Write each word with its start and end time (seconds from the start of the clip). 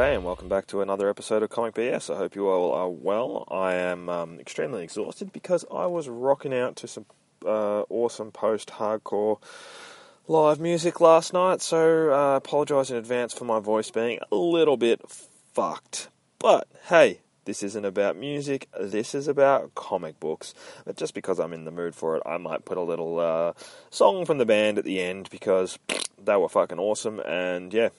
G'day 0.00 0.14
and 0.14 0.24
welcome 0.24 0.48
back 0.48 0.66
to 0.68 0.80
another 0.80 1.10
episode 1.10 1.42
of 1.42 1.50
Comic 1.50 1.74
BS. 1.74 2.08
I 2.08 2.16
hope 2.16 2.34
you 2.34 2.48
all 2.48 2.72
are 2.72 2.88
well. 2.88 3.44
I 3.50 3.74
am 3.74 4.08
um, 4.08 4.40
extremely 4.40 4.82
exhausted 4.82 5.30
because 5.30 5.66
I 5.70 5.84
was 5.84 6.08
rocking 6.08 6.54
out 6.54 6.74
to 6.76 6.88
some 6.88 7.04
uh, 7.44 7.82
awesome 7.90 8.32
post-hardcore 8.32 9.42
live 10.26 10.58
music 10.58 11.02
last 11.02 11.34
night, 11.34 11.60
so 11.60 12.08
I 12.08 12.32
uh, 12.32 12.36
apologise 12.38 12.88
in 12.88 12.96
advance 12.96 13.34
for 13.34 13.44
my 13.44 13.60
voice 13.60 13.90
being 13.90 14.20
a 14.32 14.36
little 14.36 14.78
bit 14.78 15.02
fucked. 15.52 16.08
But 16.38 16.66
hey, 16.88 17.20
this 17.44 17.62
isn't 17.62 17.84
about 17.84 18.16
music, 18.16 18.68
this 18.80 19.14
is 19.14 19.28
about 19.28 19.74
comic 19.74 20.18
books. 20.18 20.54
But 20.86 20.96
just 20.96 21.12
because 21.12 21.38
I'm 21.38 21.52
in 21.52 21.66
the 21.66 21.70
mood 21.70 21.94
for 21.94 22.16
it, 22.16 22.22
I 22.24 22.38
might 22.38 22.64
put 22.64 22.78
a 22.78 22.82
little 22.82 23.20
uh, 23.20 23.52
song 23.90 24.24
from 24.24 24.38
the 24.38 24.46
band 24.46 24.78
at 24.78 24.86
the 24.86 24.98
end 24.98 25.28
because 25.28 25.78
they 26.24 26.36
were 26.36 26.48
fucking 26.48 26.78
awesome, 26.78 27.20
and 27.20 27.74
yeah, 27.74 27.90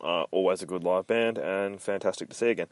uh, 0.00 0.24
always 0.30 0.62
a 0.62 0.66
good 0.66 0.84
live 0.84 1.06
band 1.06 1.38
and 1.38 1.80
fantastic 1.80 2.28
to 2.28 2.34
see 2.34 2.50
again. 2.50 2.68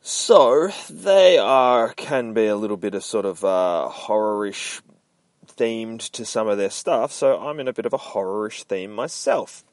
So 0.00 0.70
they 0.90 1.38
are 1.38 1.92
can 1.94 2.32
be 2.32 2.46
a 2.46 2.56
little 2.56 2.76
bit 2.76 2.94
of 2.94 3.04
sort 3.04 3.24
of 3.24 3.44
uh, 3.44 3.88
horrorish 3.90 4.80
themed 5.46 6.10
to 6.10 6.24
some 6.24 6.48
of 6.48 6.58
their 6.58 6.70
stuff. 6.70 7.12
So 7.12 7.38
I'm 7.38 7.60
in 7.60 7.68
a 7.68 7.72
bit 7.72 7.86
of 7.86 7.92
a 7.92 7.98
horrorish 7.98 8.64
theme 8.64 8.92
myself. 8.92 9.64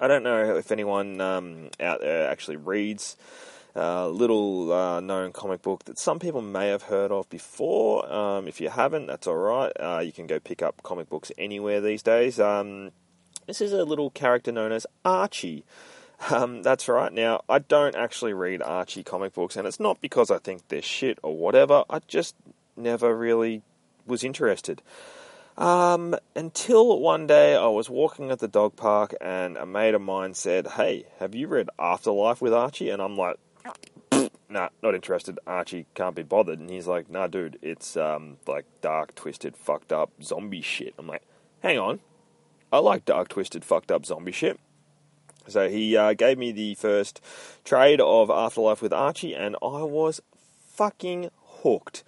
I 0.00 0.08
don't 0.08 0.22
know 0.22 0.56
if 0.56 0.72
anyone 0.72 1.20
um, 1.20 1.70
out 1.78 2.00
there 2.00 2.28
actually 2.28 2.56
reads 2.56 3.16
a 3.74 4.08
little 4.08 4.72
uh, 4.72 5.00
known 5.00 5.32
comic 5.32 5.62
book 5.62 5.84
that 5.84 5.98
some 5.98 6.18
people 6.18 6.42
may 6.42 6.68
have 6.68 6.82
heard 6.82 7.10
of 7.10 7.28
before. 7.28 8.10
Um, 8.12 8.48
if 8.48 8.60
you 8.60 8.68
haven't, 8.68 9.06
that's 9.06 9.26
all 9.26 9.36
right. 9.36 9.72
Uh, 9.78 10.00
you 10.04 10.12
can 10.12 10.26
go 10.26 10.38
pick 10.40 10.62
up 10.62 10.82
comic 10.82 11.08
books 11.08 11.32
anywhere 11.36 11.80
these 11.80 12.02
days. 12.02 12.40
Um, 12.40 12.92
this 13.46 13.60
is 13.60 13.72
a 13.72 13.84
little 13.84 14.10
character 14.10 14.52
known 14.52 14.72
as 14.72 14.86
Archie. 15.04 15.64
Um, 16.30 16.62
that's 16.62 16.88
right. 16.88 17.12
Now, 17.12 17.42
I 17.48 17.58
don't 17.58 17.94
actually 17.94 18.32
read 18.32 18.62
Archie 18.62 19.02
comic 19.02 19.34
books, 19.34 19.56
and 19.56 19.66
it's 19.66 19.80
not 19.80 20.00
because 20.00 20.30
I 20.30 20.38
think 20.38 20.68
they're 20.68 20.82
shit 20.82 21.18
or 21.22 21.36
whatever. 21.36 21.84
I 21.90 22.00
just 22.06 22.34
never 22.76 23.16
really 23.16 23.62
was 24.06 24.24
interested. 24.24 24.82
Um, 25.56 26.16
until 26.34 26.98
one 26.98 27.26
day 27.26 27.54
I 27.54 27.68
was 27.68 27.88
walking 27.88 28.30
at 28.30 28.40
the 28.40 28.48
dog 28.48 28.76
park, 28.76 29.14
and 29.20 29.56
a 29.56 29.66
mate 29.66 29.94
of 29.94 30.02
mine 30.02 30.34
said, 30.34 30.66
Hey, 30.68 31.06
have 31.18 31.34
you 31.34 31.46
read 31.46 31.68
Afterlife 31.78 32.40
with 32.40 32.52
Archie? 32.52 32.90
And 32.90 33.00
I'm 33.00 33.16
like, 33.16 33.36
Nah, 34.48 34.68
not 34.82 34.94
interested. 34.94 35.38
Archie 35.46 35.86
can't 35.94 36.14
be 36.14 36.22
bothered. 36.22 36.58
And 36.58 36.70
he's 36.70 36.86
like, 36.86 37.08
Nah, 37.08 37.28
dude, 37.28 37.58
it's 37.62 37.96
um, 37.96 38.38
like 38.46 38.64
dark, 38.80 39.14
twisted, 39.14 39.56
fucked 39.56 39.92
up 39.92 40.10
zombie 40.22 40.62
shit. 40.62 40.94
I'm 40.98 41.06
like, 41.06 41.22
Hang 41.62 41.78
on. 41.78 42.00
I 42.74 42.78
like 42.78 43.04
dark, 43.04 43.28
twisted, 43.28 43.64
fucked 43.64 43.92
up 43.92 44.04
zombie 44.04 44.32
shit. 44.32 44.58
So 45.46 45.68
he 45.68 45.96
uh, 45.96 46.14
gave 46.14 46.38
me 46.38 46.50
the 46.50 46.74
first 46.74 47.20
trade 47.64 48.00
of 48.00 48.30
Afterlife 48.30 48.82
with 48.82 48.92
Archie, 48.92 49.32
and 49.32 49.54
I 49.62 49.84
was 49.84 50.20
fucking 50.72 51.30
hooked. 51.62 52.02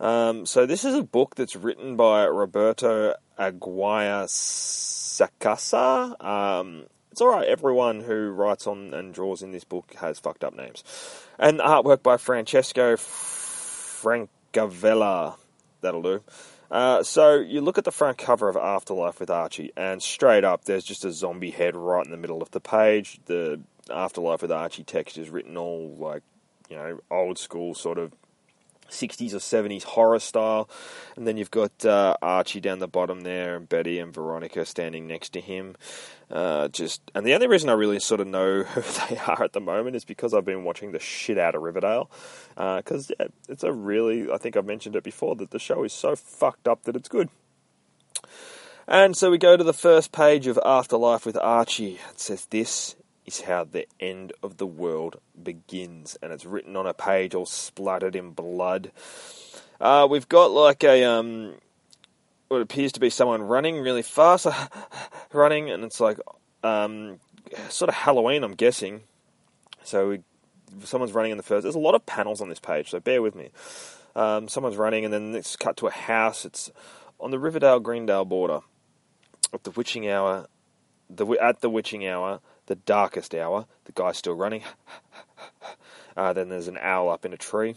Um, 0.00 0.46
so 0.46 0.66
this 0.66 0.84
is 0.84 0.96
a 0.96 1.04
book 1.04 1.36
that's 1.36 1.54
written 1.54 1.94
by 1.94 2.24
Roberto 2.24 3.14
Aguirre 3.38 4.26
Sacasa. 4.26 6.20
Um, 6.24 6.86
it's 7.12 7.20
all 7.20 7.28
right. 7.28 7.46
Everyone 7.46 8.00
who 8.00 8.30
writes 8.30 8.66
on 8.66 8.92
and 8.92 9.14
draws 9.14 9.42
in 9.42 9.52
this 9.52 9.62
book 9.62 9.94
has 10.00 10.18
fucked 10.18 10.42
up 10.42 10.56
names, 10.56 10.82
and 11.38 11.60
artwork 11.60 12.02
by 12.02 12.16
Francesco 12.16 12.96
Francavilla. 12.96 15.36
That'll 15.82 16.02
do. 16.02 16.24
Uh, 16.70 17.02
so 17.02 17.34
you 17.34 17.60
look 17.60 17.78
at 17.78 17.84
the 17.84 17.90
front 17.90 18.16
cover 18.16 18.48
of 18.48 18.56
Afterlife 18.56 19.18
with 19.18 19.30
Archie, 19.30 19.72
and 19.76 20.02
straight 20.02 20.44
up, 20.44 20.64
there's 20.64 20.84
just 20.84 21.04
a 21.04 21.12
zombie 21.12 21.50
head 21.50 21.74
right 21.74 22.04
in 22.04 22.12
the 22.12 22.16
middle 22.16 22.42
of 22.42 22.50
the 22.52 22.60
page. 22.60 23.20
The 23.26 23.60
Afterlife 23.90 24.42
with 24.42 24.52
Archie 24.52 24.84
text 24.84 25.18
is 25.18 25.30
written 25.30 25.56
all 25.56 25.96
like, 25.98 26.22
you 26.68 26.76
know, 26.76 27.00
old 27.10 27.38
school 27.38 27.74
sort 27.74 27.98
of 27.98 28.12
60s 28.90 29.32
or 29.32 29.38
70s 29.38 29.84
horror 29.84 30.18
style. 30.18 30.68
And 31.16 31.26
then 31.26 31.36
you've 31.36 31.50
got 31.50 31.84
uh, 31.84 32.16
Archie 32.20 32.60
down 32.60 32.78
the 32.78 32.88
bottom 32.88 33.22
there, 33.22 33.56
and 33.56 33.68
Betty 33.68 33.98
and 33.98 34.12
Veronica 34.12 34.64
standing 34.66 35.06
next 35.06 35.30
to 35.30 35.40
him. 35.40 35.76
Uh, 36.30 36.68
just 36.68 37.02
and 37.14 37.26
the 37.26 37.34
only 37.34 37.48
reason 37.48 37.68
I 37.70 37.72
really 37.72 37.98
sort 37.98 38.20
of 38.20 38.28
know 38.28 38.62
who 38.64 38.82
they 39.08 39.16
are 39.18 39.42
at 39.42 39.52
the 39.52 39.60
moment 39.60 39.96
is 39.96 40.04
because 40.04 40.32
I've 40.32 40.44
been 40.44 40.64
watching 40.64 40.92
the 40.92 41.00
shit 41.00 41.38
out 41.38 41.54
of 41.54 41.62
Riverdale. 41.62 42.10
Because 42.54 43.10
yeah, 43.18 43.26
it's 43.48 43.64
a 43.64 43.72
really, 43.72 44.30
I 44.30 44.38
think 44.38 44.56
I've 44.56 44.66
mentioned 44.66 44.96
it 44.96 45.02
before 45.02 45.36
that 45.36 45.50
the 45.50 45.58
show 45.58 45.82
is 45.84 45.92
so 45.92 46.14
fucked 46.14 46.68
up 46.68 46.84
that 46.84 46.96
it's 46.96 47.08
good. 47.08 47.28
And 48.86 49.16
so 49.16 49.30
we 49.30 49.38
go 49.38 49.56
to 49.56 49.62
the 49.62 49.72
first 49.72 50.10
page 50.10 50.48
of 50.48 50.58
Afterlife 50.64 51.24
with 51.24 51.36
Archie. 51.36 52.00
It 52.10 52.18
says, 52.18 52.46
This 52.46 52.96
is 53.26 53.42
how 53.42 53.64
the 53.64 53.86
end 53.98 54.32
of 54.42 54.56
the 54.56 54.66
world 54.66 55.20
begins. 55.40 56.16
And 56.22 56.32
it's 56.32 56.44
written 56.44 56.76
on 56.76 56.86
a 56.86 56.94
page 56.94 57.34
all 57.34 57.46
splattered 57.46 58.16
in 58.16 58.30
blood. 58.30 58.92
Uh, 59.80 60.06
we've 60.10 60.28
got 60.28 60.50
like 60.50 60.84
a, 60.84 61.04
um, 61.04 61.54
what 62.48 62.60
appears 62.60 62.92
to 62.92 63.00
be 63.00 63.10
someone 63.10 63.42
running 63.42 63.78
really 63.80 64.02
fast, 64.02 64.46
running, 65.32 65.70
and 65.70 65.84
it's 65.84 66.00
like, 66.00 66.18
um, 66.62 67.20
sort 67.68 67.88
of 67.88 67.94
Halloween, 67.94 68.44
I'm 68.44 68.54
guessing. 68.54 69.02
So 69.84 70.10
we, 70.10 70.20
someone's 70.84 71.12
running 71.12 71.32
in 71.32 71.36
the 71.36 71.42
first. 71.42 71.62
There's 71.62 71.74
a 71.74 71.78
lot 71.80 71.94
of 71.94 72.04
panels 72.06 72.40
on 72.40 72.48
this 72.48 72.60
page, 72.60 72.90
so 72.90 73.00
bear 73.00 73.22
with 73.22 73.34
me. 73.34 73.50
Um, 74.14 74.48
someone's 74.48 74.76
running, 74.76 75.04
and 75.04 75.12
then 75.12 75.34
it's 75.34 75.56
cut 75.56 75.76
to 75.78 75.86
a 75.86 75.92
house. 75.92 76.44
It's 76.44 76.70
on 77.18 77.30
the 77.30 77.38
Riverdale 77.38 77.80
Greendale 77.80 78.24
border 78.24 78.60
at 79.52 79.64
the 79.64 79.70
witching 79.70 80.08
hour. 80.08 80.46
The 81.08 81.26
at 81.40 81.60
the 81.60 81.70
witching 81.70 82.06
hour, 82.06 82.40
the 82.70 82.76
darkest 82.76 83.34
hour. 83.34 83.66
The 83.86 83.92
guy's 83.92 84.16
still 84.16 84.34
running. 84.34 84.62
uh, 86.16 86.32
then 86.32 86.50
there's 86.50 86.68
an 86.68 86.78
owl 86.80 87.08
up 87.08 87.24
in 87.24 87.32
a 87.32 87.36
tree 87.36 87.74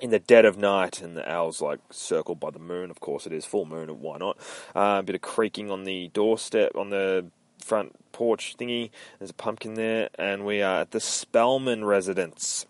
in 0.00 0.10
the 0.10 0.20
dead 0.20 0.44
of 0.44 0.56
night, 0.56 1.02
and 1.02 1.16
the 1.16 1.28
owl's 1.28 1.60
like 1.60 1.80
circled 1.90 2.38
by 2.38 2.50
the 2.50 2.60
moon. 2.60 2.92
Of 2.92 3.00
course, 3.00 3.26
it 3.26 3.32
is 3.32 3.44
full 3.44 3.66
moon, 3.66 3.88
why 4.00 4.18
not? 4.18 4.38
Uh, 4.72 4.98
a 5.00 5.02
bit 5.02 5.16
of 5.16 5.20
creaking 5.20 5.68
on 5.68 5.82
the 5.82 6.12
doorstep, 6.14 6.76
on 6.76 6.90
the 6.90 7.26
front 7.58 7.96
porch 8.12 8.54
thingy. 8.56 8.90
There's 9.18 9.30
a 9.30 9.34
pumpkin 9.34 9.74
there, 9.74 10.10
and 10.14 10.46
we 10.46 10.62
are 10.62 10.82
at 10.82 10.92
the 10.92 11.00
Spellman 11.00 11.84
residence. 11.84 12.66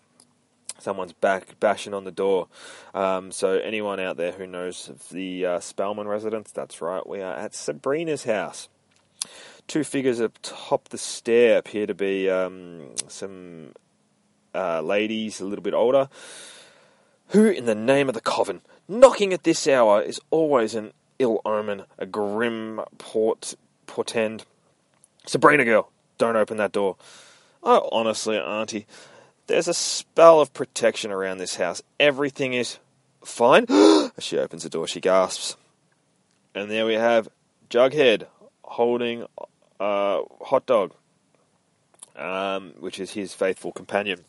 Someone's 0.79 1.13
back 1.13 1.59
bashing 1.59 1.93
on 1.93 2.05
the 2.05 2.11
door. 2.11 2.47
Um, 2.95 3.31
so 3.31 3.59
anyone 3.59 3.99
out 3.99 4.17
there 4.17 4.31
who 4.31 4.47
knows 4.47 4.89
of 4.89 5.09
the 5.09 5.45
uh, 5.45 5.59
Spellman 5.59 6.07
residence, 6.07 6.51
that's 6.51 6.81
right. 6.81 7.05
We 7.05 7.21
are 7.21 7.35
at 7.35 7.53
Sabrina's 7.53 8.23
house. 8.23 8.67
Two 9.67 9.83
figures 9.83 10.19
atop 10.19 10.89
the 10.89 10.97
stair 10.97 11.57
appear 11.57 11.87
to 11.87 11.93
be 11.93 12.29
um, 12.29 12.91
some 13.07 13.73
uh, 14.53 14.81
ladies, 14.81 15.39
a 15.41 15.45
little 15.45 15.63
bit 15.63 15.73
older. 15.73 16.09
Who, 17.29 17.47
in 17.47 17.65
the 17.65 17.75
name 17.75 18.07
of 18.07 18.13
the 18.15 18.21
coven, 18.21 18.61
knocking 18.87 19.33
at 19.33 19.43
this 19.43 19.67
hour 19.67 20.01
is 20.01 20.21
always 20.29 20.75
an 20.75 20.93
ill 21.19 21.41
omen, 21.45 21.83
a 21.97 22.05
grim 22.05 22.81
port 22.97 23.55
portend. 23.87 24.45
Sabrina 25.25 25.65
girl, 25.65 25.91
don't 26.17 26.35
open 26.35 26.57
that 26.57 26.71
door. 26.71 26.97
Oh, 27.63 27.89
honestly, 27.91 28.37
Auntie, 28.37 28.85
there's 29.47 29.67
a 29.67 29.73
spell 29.73 30.39
of 30.39 30.53
protection 30.53 31.11
around 31.11 31.39
this 31.39 31.55
house. 31.55 31.81
Everything 31.99 32.53
is 32.53 32.77
fine. 33.23 33.65
As 33.69 34.23
she 34.23 34.37
opens 34.37 34.63
the 34.63 34.69
door, 34.69 34.87
she 34.87 35.01
gasps. 35.01 35.57
And 36.53 36.69
there 36.69 36.85
we 36.85 36.93
have 36.93 37.27
Jughead 37.69 38.27
holding 38.63 39.25
a 39.79 40.21
hot 40.41 40.65
dog, 40.65 40.93
um, 42.15 42.73
which 42.79 42.99
is 42.99 43.11
his 43.11 43.33
faithful 43.33 43.71
companion. 43.71 44.25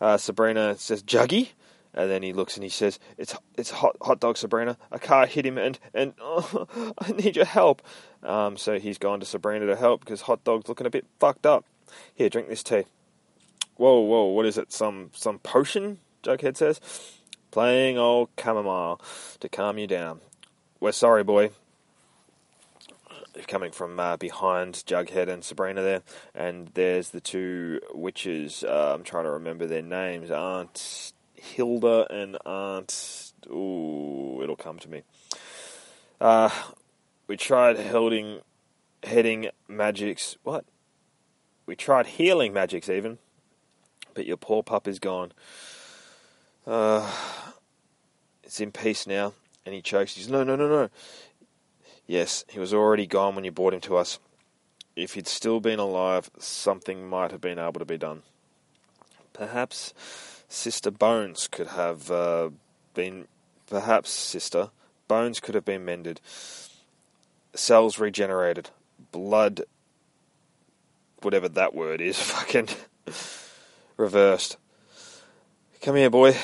Uh, 0.00 0.16
Sabrina 0.16 0.76
says, 0.76 1.02
Juggy? 1.02 1.50
And 1.94 2.10
then 2.10 2.22
he 2.22 2.32
looks 2.32 2.54
and 2.54 2.62
he 2.62 2.68
says, 2.68 3.00
"It's 3.16 3.34
it's 3.56 3.70
hot 3.70 3.96
hot 4.02 4.20
dog 4.20 4.36
Sabrina. 4.36 4.76
A 4.92 4.98
car 4.98 5.26
hit 5.26 5.46
him 5.46 5.56
and 5.56 5.78
and 5.94 6.12
oh, 6.20 6.94
I 6.98 7.12
need 7.12 7.34
your 7.34 7.46
help." 7.46 7.82
Um, 8.22 8.56
so 8.56 8.78
he's 8.78 8.98
gone 8.98 9.20
to 9.20 9.26
Sabrina 9.26 9.66
to 9.66 9.74
help 9.74 10.00
because 10.00 10.20
hot 10.20 10.44
dog's 10.44 10.68
looking 10.68 10.86
a 10.86 10.90
bit 10.90 11.06
fucked 11.18 11.46
up. 11.46 11.64
Here, 12.14 12.28
drink 12.28 12.48
this 12.48 12.62
tea. 12.62 12.84
Whoa, 13.76 14.00
whoa, 14.00 14.26
what 14.26 14.44
is 14.44 14.58
it? 14.58 14.70
Some 14.70 15.10
some 15.14 15.38
potion? 15.38 15.98
Jughead 16.22 16.56
says. 16.56 16.80
Playing 17.50 17.96
old 17.96 18.28
chamomile 18.38 19.00
to 19.40 19.48
calm 19.48 19.78
you 19.78 19.86
down. 19.86 20.20
We're 20.80 20.92
sorry, 20.92 21.24
boy. 21.24 21.50
Coming 23.46 23.70
from 23.70 23.98
uh, 23.98 24.16
behind 24.16 24.74
Jughead 24.86 25.28
and 25.28 25.44
Sabrina 25.44 25.80
there, 25.80 26.02
and 26.34 26.68
there's 26.74 27.10
the 27.10 27.20
two 27.20 27.80
witches. 27.94 28.64
Uh, 28.64 28.94
I'm 28.94 29.04
trying 29.04 29.24
to 29.24 29.30
remember 29.30 29.66
their 29.66 29.80
names. 29.80 30.30
Aunt 30.30 31.12
Hilda 31.34 32.06
and 32.10 32.36
Aunt. 32.44 33.32
Ooh, 33.46 34.40
it'll 34.42 34.56
come 34.56 34.78
to 34.80 34.88
me. 34.90 35.02
Uh, 36.20 36.50
we 37.26 37.36
tried 37.36 37.78
holding, 37.78 38.40
heading 39.04 39.50
magics. 39.68 40.36
What? 40.42 40.64
We 41.64 41.76
tried 41.76 42.06
healing 42.06 42.52
magics 42.52 42.88
even, 42.88 43.18
but 44.14 44.26
your 44.26 44.36
poor 44.36 44.62
pup 44.62 44.88
is 44.88 44.98
gone. 44.98 45.32
Uh, 46.66 47.10
it's 48.42 48.60
in 48.60 48.72
peace 48.72 49.06
now. 49.06 49.32
And 49.64 49.74
he 49.74 49.82
chokes. 49.82 50.14
He's 50.16 50.30
No, 50.30 50.44
no, 50.44 50.56
no, 50.56 50.66
no. 50.66 50.88
Yes, 52.08 52.46
he 52.48 52.58
was 52.58 52.72
already 52.72 53.06
gone 53.06 53.34
when 53.34 53.44
you 53.44 53.52
brought 53.52 53.74
him 53.74 53.82
to 53.82 53.96
us. 53.98 54.18
If 54.96 55.12
he'd 55.12 55.28
still 55.28 55.60
been 55.60 55.78
alive, 55.78 56.30
something 56.38 57.06
might 57.06 57.30
have 57.30 57.42
been 57.42 57.58
able 57.58 57.78
to 57.78 57.84
be 57.84 57.98
done. 57.98 58.22
Perhaps 59.34 59.92
Sister 60.48 60.90
Bones 60.90 61.46
could 61.46 61.68
have 61.68 62.10
uh, 62.10 62.48
been. 62.94 63.28
Perhaps, 63.66 64.10
Sister, 64.10 64.70
bones 65.06 65.40
could 65.40 65.54
have 65.54 65.66
been 65.66 65.84
mended, 65.84 66.22
cells 67.54 67.98
regenerated, 67.98 68.70
blood, 69.12 69.60
whatever 71.20 71.50
that 71.50 71.74
word 71.74 72.00
is, 72.00 72.18
fucking 72.20 72.68
reversed. 73.98 74.56
Come 75.82 75.96
here, 75.96 76.08
boy. 76.08 76.34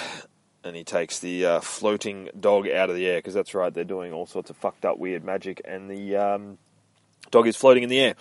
And 0.65 0.75
he 0.75 0.83
takes 0.83 1.19
the 1.19 1.45
uh, 1.45 1.61
floating 1.61 2.31
dog 2.41 2.67
out 2.69 2.89
of 2.89 2.97
the 2.97 3.07
air, 3.07 3.19
because 3.19 3.35
that's 3.35 3.55
right, 3.55 3.73
they're 3.73 3.85
doing 3.85 4.13
all 4.13 4.27
sorts 4.27 4.49
of 4.49 4.57
fucked 4.57 4.85
up 4.87 4.99
weird 4.99 5.23
magic, 5.23 5.61
and 5.65 5.91
the 5.91 6.17
um, 6.17 6.59
dog 7.31 7.47
is 7.47 7.57
floating 7.57 7.83
in 7.83 7.91
the 7.91 8.01
air. 8.01 8.15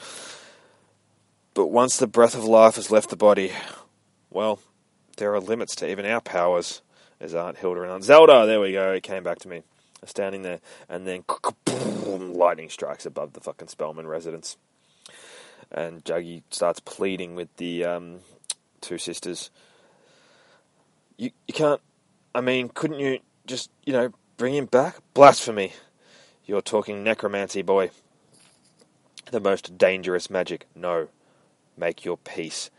But 1.54 1.68
once 1.68 1.98
the 1.98 2.08
breath 2.08 2.36
of 2.36 2.44
life 2.44 2.76
has 2.76 2.92
left 2.92 3.10
the 3.10 3.16
body, 3.16 3.54
well, 4.30 4.60
there 5.18 5.34
are 5.34 5.40
limits 5.40 5.76
to 5.78 5.90
even 5.90 6.06
our 6.06 6.20
powers, 6.20 6.82
as 7.22 7.34
Aunt 7.34 7.58
Hilda 7.58 7.84
and 7.84 7.92
Aunt 7.92 8.04
Zelda, 8.04 8.46
there 8.46 8.60
we 8.60 8.74
go, 8.74 8.92
it 8.92 9.04
came 9.04 9.24
back 9.24 9.40
to 9.40 9.48
me, 9.48 9.64
standing 10.06 10.42
there, 10.42 10.60
and 10.90 11.08
then 11.08 11.24
lightning 12.34 12.70
strikes 12.70 13.06
above 13.06 13.34
the 13.34 13.40
fucking 13.40 13.70
Spellman 13.70 14.08
residence. 14.08 14.58
And 15.72 16.04
Juggy 16.04 16.44
starts 16.50 16.82
pleading 16.82 17.36
with 17.36 17.56
the 17.56 17.86
um, 17.86 18.20
two 18.82 18.98
sisters 18.98 19.50
you 21.18 21.32
you 21.48 21.54
can't. 21.54 21.82
I 22.36 22.42
mean, 22.42 22.70
couldn't 22.70 23.00
you 23.00 23.20
just 23.46 23.70
you 23.86 23.94
know 23.94 24.12
bring 24.38 24.56
him 24.56 24.66
back? 24.66 24.98
Blasphemy! 25.14 25.74
You're 26.46 26.62
talking 26.62 27.04
necromancy, 27.04 27.62
boy. 27.62 27.92
The 29.32 29.40
most 29.40 29.78
dangerous 29.78 30.30
magic. 30.30 30.66
No, 30.76 31.10
make 31.78 32.04
your 32.04 32.18
peace, 32.18 32.70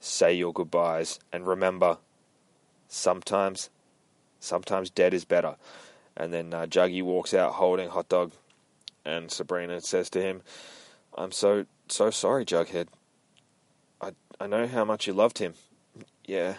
say 0.00 0.34
your 0.34 0.52
goodbyes, 0.52 1.20
and 1.32 1.46
remember. 1.46 1.98
Sometimes, 2.88 3.70
sometimes 4.38 4.90
dead 4.90 5.14
is 5.14 5.24
better. 5.24 5.56
And 6.16 6.32
then 6.32 6.54
uh, 6.54 6.66
Juggy 6.66 7.02
walks 7.02 7.34
out 7.34 7.54
holding 7.54 7.88
hot 7.88 8.08
dog, 8.08 8.32
and 9.04 9.30
Sabrina 9.30 9.80
says 9.80 10.10
to 10.10 10.20
him, 10.22 10.42
"I'm 11.16 11.32
so 11.32 11.66
so 11.88 12.10
sorry, 12.10 12.44
Jughead. 12.44 12.88
I 14.00 14.12
I 14.40 14.46
know 14.46 14.66
how 14.66 14.84
much 14.84 15.06
you 15.06 15.12
loved 15.12 15.38
him. 15.38 15.54
Yeah." 16.24 16.54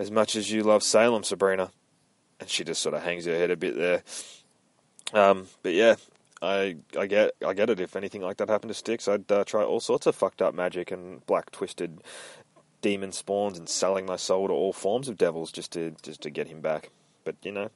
As 0.00 0.10
much 0.10 0.34
as 0.34 0.50
you 0.50 0.62
love 0.62 0.82
Salem, 0.82 1.22
Sabrina. 1.22 1.70
And 2.40 2.48
she 2.48 2.64
just 2.64 2.80
sort 2.80 2.94
of 2.94 3.02
hangs 3.02 3.26
her 3.26 3.36
head 3.36 3.50
a 3.50 3.56
bit 3.56 3.76
there. 3.76 4.02
Um, 5.12 5.48
but 5.62 5.74
yeah, 5.74 5.96
I 6.40 6.76
I 6.98 7.06
get 7.06 7.32
I 7.46 7.52
get 7.52 7.68
it. 7.68 7.80
If 7.80 7.96
anything 7.96 8.22
like 8.22 8.38
that 8.38 8.48
happened 8.48 8.70
to 8.70 8.74
Styx, 8.74 9.06
I'd 9.06 9.30
uh, 9.30 9.44
try 9.44 9.62
all 9.62 9.78
sorts 9.78 10.06
of 10.06 10.14
fucked 10.16 10.40
up 10.40 10.54
magic 10.54 10.90
and 10.90 11.24
black 11.26 11.50
twisted 11.50 12.00
demon 12.80 13.12
spawns 13.12 13.58
and 13.58 13.68
selling 13.68 14.06
my 14.06 14.16
soul 14.16 14.48
to 14.48 14.54
all 14.54 14.72
forms 14.72 15.06
of 15.06 15.18
devils 15.18 15.52
just 15.52 15.70
to 15.72 15.94
just 16.02 16.22
to 16.22 16.30
get 16.30 16.48
him 16.48 16.62
back. 16.62 16.88
But 17.24 17.36
you 17.42 17.52
know, 17.52 17.68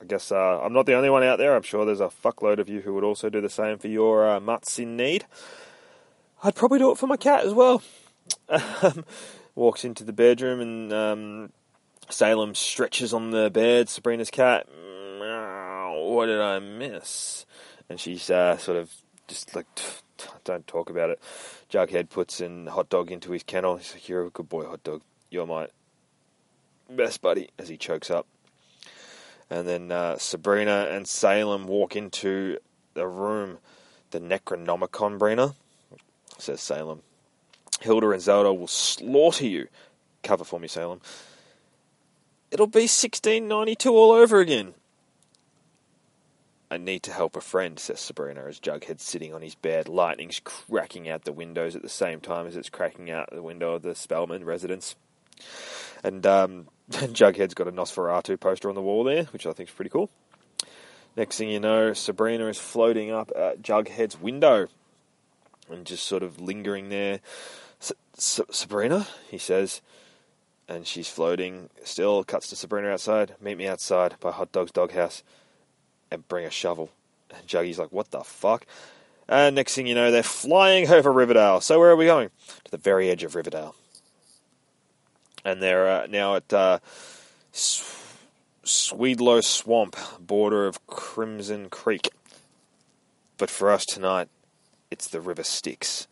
I 0.00 0.04
guess 0.04 0.30
uh, 0.30 0.60
I'm 0.62 0.72
not 0.72 0.86
the 0.86 0.94
only 0.94 1.10
one 1.10 1.24
out 1.24 1.38
there. 1.38 1.56
I'm 1.56 1.62
sure 1.62 1.84
there's 1.84 2.00
a 2.00 2.12
fuckload 2.22 2.60
of 2.60 2.68
you 2.68 2.82
who 2.82 2.94
would 2.94 3.02
also 3.02 3.28
do 3.28 3.40
the 3.40 3.50
same 3.50 3.78
for 3.78 3.88
your 3.88 4.28
uh, 4.28 4.38
mutts 4.38 4.78
in 4.78 4.96
need. 4.96 5.24
I'd 6.44 6.54
probably 6.54 6.78
do 6.78 6.92
it 6.92 6.98
for 6.98 7.08
my 7.08 7.16
cat 7.16 7.44
as 7.44 7.52
well. 7.52 7.82
Um, 8.82 9.04
walks 9.56 9.84
into 9.84 10.04
the 10.04 10.12
bedroom 10.12 10.60
and 10.60 10.92
um, 10.92 11.52
Salem 12.08 12.54
stretches 12.54 13.12
on 13.12 13.30
the 13.30 13.50
bed. 13.50 13.88
Sabrina's 13.88 14.30
cat. 14.30 14.66
What 16.16 16.26
did 16.26 16.40
I 16.40 16.58
miss? 16.60 17.44
And 17.88 18.00
she's 18.00 18.30
uh, 18.30 18.56
sort 18.56 18.78
of 18.78 18.92
just 19.28 19.54
like, 19.54 19.66
don't 20.44 20.66
talk 20.66 20.88
about 20.88 21.10
it. 21.10 21.20
Jughead 21.70 22.08
puts 22.08 22.40
in 22.40 22.68
hot 22.68 22.88
dog 22.88 23.10
into 23.10 23.32
his 23.32 23.42
kennel. 23.42 23.76
He's 23.76 23.92
like, 23.92 24.08
"You're 24.08 24.26
a 24.26 24.30
good 24.30 24.48
boy, 24.48 24.64
hot 24.64 24.82
dog. 24.82 25.02
You're 25.30 25.46
my 25.46 25.68
best 26.88 27.20
buddy." 27.20 27.50
As 27.58 27.68
he 27.68 27.76
chokes 27.76 28.10
up, 28.10 28.26
and 29.50 29.66
then 29.68 29.90
uh, 29.90 30.16
Sabrina 30.16 30.88
and 30.90 31.06
Salem 31.06 31.66
walk 31.66 31.96
into 31.96 32.58
the 32.94 33.06
room. 33.06 33.58
The 34.12 34.20
Necronomicon, 34.20 35.18
Brina, 35.18 35.54
says 36.38 36.60
Salem. 36.60 37.02
Hilda 37.80 38.10
and 38.10 38.22
Zelda 38.22 38.54
will 38.54 38.68
slaughter 38.68 39.46
you. 39.46 39.66
Cover 40.22 40.44
for 40.44 40.60
me, 40.60 40.68
Salem. 40.68 41.00
It'll 42.50 42.66
be 42.66 42.82
1692 42.82 43.90
all 43.90 44.12
over 44.12 44.40
again. 44.40 44.74
I 46.70 46.78
need 46.78 47.04
to 47.04 47.12
help 47.12 47.36
a 47.36 47.40
friend, 47.40 47.78
says 47.78 48.00
Sabrina 48.00 48.44
as 48.46 48.58
Jughead's 48.58 49.02
sitting 49.02 49.32
on 49.32 49.42
his 49.42 49.54
bed. 49.54 49.88
Lightning's 49.88 50.40
cracking 50.42 51.08
out 51.08 51.24
the 51.24 51.32
windows 51.32 51.76
at 51.76 51.82
the 51.82 51.88
same 51.88 52.20
time 52.20 52.46
as 52.46 52.56
it's 52.56 52.70
cracking 52.70 53.10
out 53.10 53.30
the 53.30 53.42
window 53.42 53.74
of 53.74 53.82
the 53.82 53.94
Spellman 53.94 54.44
residence. 54.44 54.96
And 56.02 56.26
um, 56.26 56.66
Jughead's 56.90 57.54
got 57.54 57.68
a 57.68 57.72
Nosferatu 57.72 58.38
poster 58.38 58.68
on 58.68 58.74
the 58.74 58.82
wall 58.82 59.04
there, 59.04 59.24
which 59.24 59.46
I 59.46 59.52
think 59.52 59.68
is 59.68 59.74
pretty 59.74 59.90
cool. 59.90 60.10
Next 61.16 61.38
thing 61.38 61.48
you 61.48 61.60
know, 61.60 61.92
Sabrina 61.92 62.46
is 62.48 62.58
floating 62.58 63.10
up 63.10 63.30
at 63.36 63.62
Jughead's 63.62 64.20
window 64.20 64.66
and 65.70 65.86
just 65.86 66.06
sort 66.06 66.22
of 66.22 66.40
lingering 66.40 66.88
there. 66.88 67.20
Sabrina, 68.14 69.06
he 69.30 69.38
says, 69.38 69.82
and 70.68 70.86
she's 70.86 71.08
floating. 71.08 71.70
Still 71.84 72.24
cuts 72.24 72.48
to 72.48 72.56
Sabrina 72.56 72.88
outside. 72.88 73.34
Meet 73.40 73.58
me 73.58 73.66
outside 73.66 74.16
by 74.20 74.32
Hot 74.32 74.52
Dog's 74.52 74.72
doghouse, 74.72 75.22
and 76.10 76.26
bring 76.28 76.44
a 76.44 76.50
shovel. 76.50 76.90
And 77.30 77.46
Juggy's 77.46 77.78
like, 77.78 77.92
"What 77.92 78.10
the 78.10 78.22
fuck?" 78.22 78.66
And 79.28 79.56
next 79.56 79.74
thing 79.74 79.86
you 79.86 79.94
know, 79.94 80.10
they're 80.10 80.22
flying 80.22 80.88
over 80.90 81.12
Riverdale. 81.12 81.60
So 81.60 81.78
where 81.78 81.90
are 81.90 81.96
we 81.96 82.06
going? 82.06 82.30
To 82.64 82.70
the 82.70 82.78
very 82.78 83.10
edge 83.10 83.24
of 83.24 83.34
Riverdale. 83.34 83.74
And 85.44 85.62
they're 85.62 85.88
uh, 85.88 86.06
now 86.06 86.36
at 86.36 86.52
uh, 86.52 86.78
Swedlow 88.64 89.42
Swamp, 89.42 89.96
border 90.20 90.66
of 90.66 90.86
Crimson 90.86 91.68
Creek. 91.70 92.10
But 93.38 93.50
for 93.50 93.70
us 93.70 93.84
tonight, 93.84 94.28
it's 94.90 95.08
the 95.08 95.20
River 95.20 95.42
Styx 95.42 96.06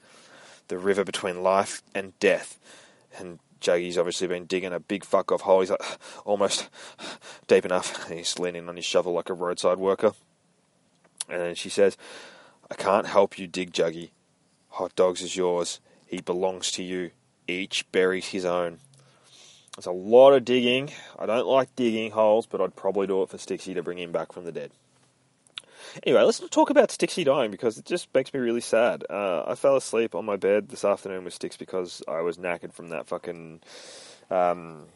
the 0.69 0.79
river 0.79 1.05
between 1.05 1.43
life 1.43 1.83
and 1.95 2.19
death. 2.19 2.59
And 3.17 3.39
Juggy's 3.64 3.99
obviously 3.99 4.26
been 4.26 4.47
digging 4.47 4.73
a 4.73 4.78
big 4.78 5.04
fuck 5.04 5.33
off 5.33 5.40
hole. 5.40 5.61
He's 5.61 5.71
like 5.71 5.83
almost 6.25 6.68
deep 7.47 7.64
enough. 7.64 8.09
he's 8.09 8.38
leaning 8.38 8.68
on 8.68 8.76
his 8.76 8.85
shovel 8.85 9.12
like 9.12 9.30
a 9.30 9.35
roadside 9.35 9.78
worker. 9.78 10.12
And 11.28 11.56
she 11.56 11.71
says, 11.71 11.97
I 12.71 12.75
can't 12.75 13.06
help 13.06 13.38
you 13.38 13.47
dig, 13.47 13.73
Juggy. 13.73 14.11
Hot 14.71 14.94
Dogs 14.94 15.23
is 15.23 15.37
yours. 15.37 15.80
He 16.06 16.21
belongs 16.21 16.71
to 16.73 16.83
you. 16.83 17.11
Each 17.49 17.90
buries 17.92 18.28
his 18.28 18.44
own. 18.44 18.78
It's 19.76 19.87
a 19.87 19.92
lot 19.92 20.33
of 20.33 20.44
digging. 20.44 20.92
I 21.18 21.26
don't 21.26 21.47
like 21.47 21.75
digging 21.75 22.12
holes, 22.12 22.47
but 22.47 22.61
I'd 22.61 22.76
probably 22.76 23.06
do 23.06 23.23
it 23.23 23.28
for 23.28 23.38
Stixie 23.38 23.75
to 23.75 23.83
bring 23.83 23.99
him 23.99 24.12
back 24.12 24.33
from 24.33 24.44
the 24.44 24.52
dead. 24.52 24.71
Anyway, 26.03 26.23
let's 26.23 26.41
not 26.41 26.51
talk 26.51 26.71
about 26.71 26.89
Stixie 26.89 27.25
dying 27.25 27.51
because 27.51 27.79
it 27.79 27.85
just 27.85 28.13
makes 28.15 28.35
me 28.35 28.41
really 28.41 28.61
sad. 28.61 29.05
Uh, 29.09 29.45
I 29.47 29.55
fell 29.55 29.77
asleep 29.77 30.15
on 30.15 30.25
my 30.25 30.37
bed 30.37 30.69
this 30.69 30.85
afternoon 30.85 31.25
with 31.25 31.39
Stix 31.39 31.57
because 31.59 32.03
I 32.09 32.21
was 32.21 32.37
knackered 32.37 32.73
from 32.73 32.89
that 32.89 33.07
fucking 33.07 33.61
um, 34.31 34.87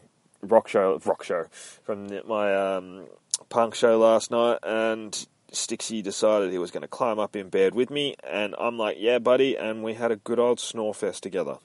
rock 0.41 0.67
show, 0.67 0.99
rock 1.05 1.23
show 1.23 1.45
from 1.83 2.09
my 2.27 2.55
um, 2.55 3.07
punk 3.49 3.75
show 3.75 3.97
last 3.97 4.31
night, 4.31 4.59
and 4.63 5.27
Stixie 5.51 6.03
decided 6.03 6.51
he 6.51 6.57
was 6.57 6.71
going 6.71 6.81
to 6.81 6.87
climb 6.87 7.19
up 7.19 7.35
in 7.35 7.49
bed 7.49 7.73
with 7.73 7.89
me, 7.89 8.15
and 8.23 8.55
I'm 8.59 8.77
like, 8.77 8.97
yeah, 8.99 9.19
buddy, 9.19 9.57
and 9.57 9.83
we 9.83 9.93
had 9.93 10.11
a 10.11 10.17
good 10.17 10.39
old 10.39 10.59
snore 10.59 10.93
fest 10.93 11.23
together. 11.23 11.57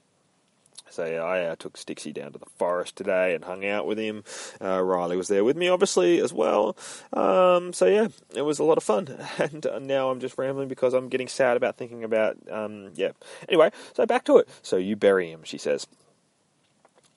So 0.91 1.05
yeah, 1.07 1.23
I 1.23 1.45
uh, 1.47 1.57
took 1.57 1.77
Stixie 1.77 2.13
down 2.13 2.33
to 2.33 2.39
the 2.39 2.47
forest 2.57 2.97
today 2.97 3.35
and 3.35 3.45
hung 3.45 3.65
out 3.67 3.87
with 3.87 3.99
him. 3.99 4.23
Uh, 4.61 4.83
Riley 4.83 5.17
was 5.17 5.29
there 5.29 5.43
with 5.43 5.57
me, 5.57 5.69
obviously, 5.69 6.21
as 6.21 6.33
well. 6.33 6.77
Um, 7.13 7.73
so 7.73 7.87
yeah, 7.87 8.09
it 8.35 8.43
was 8.43 8.59
a 8.59 8.65
lot 8.65 8.79
of 8.79 8.85
fun. 8.85 9.09
And 9.39 9.67
uh, 9.67 9.79
now 9.79 10.11
I'm 10.11 10.21
just 10.21 10.39
rambling 10.39 10.69
because 10.69 10.95
I'm 10.95 11.09
getting 11.09 11.29
sad 11.29 11.57
about 11.57 11.77
thinking 11.77 12.05
about 12.05 12.37
um, 12.51 12.91
yeah. 12.95 13.11
Anyway, 13.49 13.71
so 13.95 14.07
back 14.07 14.25
to 14.25 14.39
it. 14.39 14.49
So 14.63 14.77
you 14.77 14.97
bury 14.97 15.31
him, 15.31 15.41
she 15.45 15.59
says. 15.59 15.87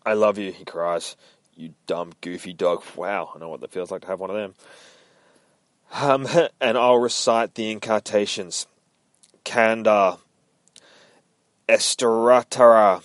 I 0.06 0.14
love 0.14 0.38
you, 0.38 0.52
he 0.52 0.66
cries. 0.66 1.16
You 1.56 1.74
dumb, 1.86 2.14
goofy 2.22 2.54
dog. 2.54 2.84
Wow, 2.96 3.32
I 3.36 3.40
know 3.40 3.50
what 3.50 3.62
that 3.62 3.72
feels 3.72 3.92
like 3.92 4.02
to 4.02 4.08
have 4.08 4.20
one 4.20 4.30
of 4.30 4.36
them. 4.36 4.54
Um, 5.94 6.28
and 6.62 6.78
I'll 6.78 6.98
recite 6.98 7.56
the 7.56 7.72
incantations. 7.72 8.68
Kanda, 9.44 10.18
Esteratara, 11.68 13.04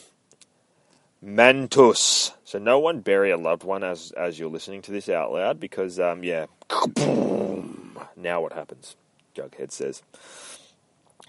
Mantus. 1.23 2.33
So 2.43 2.59
no 2.59 2.81
one 2.81 3.00
bury 3.00 3.31
a 3.31 3.37
loved 3.37 3.62
one 3.62 3.85
as 3.85 4.11
as 4.12 4.38
you're 4.38 4.50
listening 4.50 4.83
to 4.83 4.91
this 4.91 5.09
out 5.09 5.33
loud 5.33 5.61
because 5.61 6.00
um 6.00 6.25
yeah. 6.25 6.47
Now 8.17 8.41
what 8.41 8.52
happens? 8.52 8.97
Jughead 9.35 9.71
says. 9.71 10.02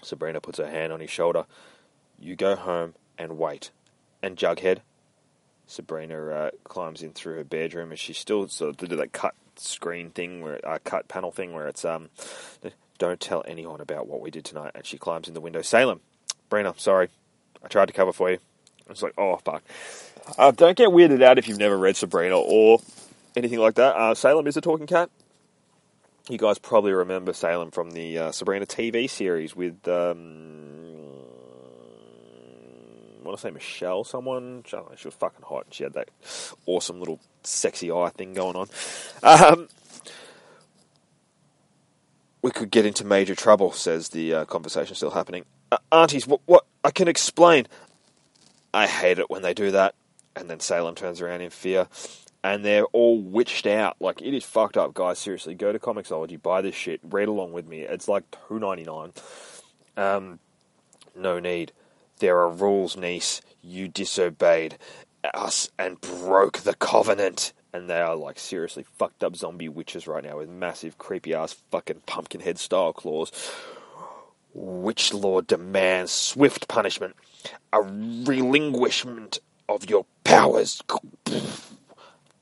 Sabrina 0.02 0.40
puts 0.40 0.58
her 0.58 0.68
hand 0.68 0.92
on 0.92 1.00
his 1.00 1.10
shoulder. 1.10 1.46
You 2.18 2.36
go 2.36 2.56
home 2.56 2.94
and 3.16 3.38
wait. 3.38 3.70
And 4.22 4.36
Jughead, 4.36 4.78
Sabrina 5.66 6.26
uh, 6.28 6.50
climbs 6.64 7.02
in 7.02 7.12
through 7.12 7.36
her 7.36 7.44
bedroom 7.44 7.90
and 7.90 7.98
she's 7.98 8.18
still 8.18 8.48
sort 8.48 8.70
of 8.70 8.76
do 8.88 8.96
that 8.96 9.12
cut 9.12 9.34
screen 9.56 10.10
thing 10.10 10.40
where 10.40 10.60
uh, 10.68 10.78
cut 10.82 11.06
panel 11.06 11.30
thing 11.30 11.52
where 11.52 11.68
it's 11.68 11.84
um 11.84 12.10
don't 12.98 13.20
tell 13.20 13.44
anyone 13.46 13.80
about 13.80 14.08
what 14.08 14.20
we 14.20 14.30
did 14.30 14.44
tonight 14.44 14.72
and 14.74 14.84
she 14.84 14.98
climbs 14.98 15.28
in 15.28 15.34
the 15.34 15.40
window. 15.40 15.62
Salem, 15.62 16.00
Brina, 16.50 16.78
sorry. 16.78 17.08
I 17.62 17.68
tried 17.68 17.86
to 17.86 17.94
cover 17.94 18.12
for 18.12 18.32
you. 18.32 18.38
It's 18.90 19.02
like, 19.02 19.14
oh 19.18 19.36
fuck. 19.38 19.62
Uh, 20.38 20.50
don't 20.50 20.76
get 20.76 20.88
weirded 20.88 21.22
out 21.22 21.38
if 21.38 21.48
you've 21.48 21.58
never 21.58 21.76
read 21.76 21.96
Sabrina 21.96 22.38
or 22.38 22.80
anything 23.36 23.58
like 23.58 23.74
that. 23.74 23.94
Uh, 23.94 24.14
Salem 24.14 24.46
is 24.46 24.56
a 24.56 24.60
talking 24.60 24.86
cat. 24.86 25.10
You 26.28 26.38
guys 26.38 26.58
probably 26.58 26.92
remember 26.92 27.34
Salem 27.34 27.70
from 27.70 27.90
the 27.90 28.18
uh, 28.18 28.32
Sabrina 28.32 28.64
TV 28.64 29.10
series 29.10 29.54
with, 29.54 29.86
um, 29.86 31.04
I 33.20 33.26
want 33.26 33.36
to 33.36 33.42
say 33.42 33.50
Michelle, 33.50 34.04
someone. 34.04 34.64
She 34.66 34.76
was 34.76 35.14
fucking 35.14 35.44
hot. 35.44 35.66
She 35.70 35.84
had 35.84 35.92
that 35.94 36.08
awesome 36.64 36.98
little 36.98 37.20
sexy 37.42 37.92
eye 37.92 38.10
thing 38.16 38.32
going 38.32 38.56
on. 38.56 38.68
Um, 39.22 39.68
we 42.40 42.50
could 42.50 42.70
get 42.70 42.86
into 42.86 43.04
major 43.04 43.34
trouble, 43.34 43.72
says 43.72 44.10
the 44.10 44.34
uh, 44.34 44.44
conversation 44.46 44.94
still 44.94 45.10
happening. 45.10 45.44
Uh, 45.72 45.78
aunties, 45.92 46.26
what, 46.26 46.40
what? 46.46 46.64
I 46.84 46.90
can 46.90 47.08
explain. 47.08 47.66
I 48.74 48.86
hate 48.86 49.18
it 49.18 49.30
when 49.30 49.42
they 49.42 49.54
do 49.54 49.70
that. 49.70 49.94
And 50.36 50.50
then 50.50 50.58
Salem 50.60 50.96
turns 50.96 51.20
around 51.20 51.40
in 51.42 51.50
fear. 51.50 51.86
And 52.42 52.64
they're 52.64 52.84
all 52.86 53.18
witched 53.22 53.66
out. 53.66 53.96
Like, 54.00 54.20
it 54.20 54.34
is 54.34 54.44
fucked 54.44 54.76
up, 54.76 54.92
guys. 54.92 55.18
Seriously, 55.18 55.54
go 55.54 55.72
to 55.72 55.78
Comixology, 55.78 56.42
buy 56.42 56.60
this 56.60 56.74
shit, 56.74 57.00
read 57.02 57.28
along 57.28 57.52
with 57.52 57.66
me. 57.66 57.80
It's 57.80 58.08
like 58.08 58.24
two 58.48 58.58
ninety 58.58 58.84
nine. 58.84 59.12
Um, 59.96 60.40
no 61.16 61.38
need. 61.38 61.72
There 62.18 62.38
are 62.40 62.50
rules, 62.50 62.96
niece. 62.96 63.40
You 63.62 63.88
disobeyed 63.88 64.76
us 65.32 65.70
and 65.78 66.00
broke 66.00 66.58
the 66.58 66.74
covenant. 66.74 67.52
And 67.72 67.88
they 67.88 68.00
are 68.00 68.14
like 68.14 68.38
seriously 68.38 68.84
fucked 68.98 69.24
up 69.24 69.36
zombie 69.36 69.68
witches 69.68 70.06
right 70.06 70.22
now 70.22 70.36
with 70.36 70.48
massive 70.48 70.98
creepy 70.98 71.32
ass 71.32 71.54
fucking 71.70 72.02
pumpkin 72.06 72.40
head 72.40 72.58
style 72.58 72.92
claws. 72.92 73.32
Witch 74.54 75.12
Lord 75.12 75.46
demands 75.46 76.12
swift 76.12 76.68
punishment, 76.68 77.16
a 77.72 77.82
relinquishment 77.82 79.40
of 79.68 79.90
your 79.90 80.06
powers, 80.22 80.82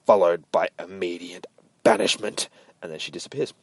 followed 0.06 0.44
by 0.52 0.68
immediate 0.78 1.46
banishment. 1.82 2.48
And 2.82 2.92
then 2.92 2.98
she 2.98 3.10
disappears. 3.10 3.54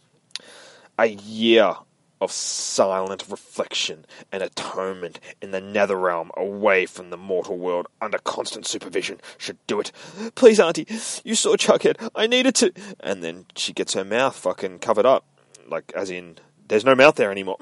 A 0.97 1.07
year 1.07 1.75
of 2.21 2.31
silent 2.31 3.25
reflection 3.29 4.05
and 4.31 4.43
atonement 4.43 5.19
in 5.41 5.51
the 5.51 5.61
nether 5.61 5.95
realm 5.95 6.31
away 6.35 6.85
from 6.85 7.09
the 7.09 7.17
mortal 7.17 7.57
world 7.57 7.87
under 8.01 8.17
constant 8.17 8.65
supervision 8.65 9.19
should 9.37 9.57
do 9.67 9.79
it. 9.79 9.91
Please, 10.35 10.59
Auntie, 10.59 10.87
you 11.23 11.35
saw 11.35 11.55
Chuckhead. 11.55 12.09
I 12.15 12.27
needed 12.27 12.55
to. 12.55 12.73
And 12.99 13.23
then 13.23 13.45
she 13.55 13.73
gets 13.73 13.93
her 13.93 14.03
mouth 14.03 14.35
fucking 14.35 14.79
covered 14.79 15.05
up. 15.05 15.25
Like, 15.67 15.93
as 15.95 16.09
in, 16.09 16.37
there's 16.67 16.85
no 16.85 16.95
mouth 16.95 17.15
there 17.15 17.31
anymore. 17.31 17.57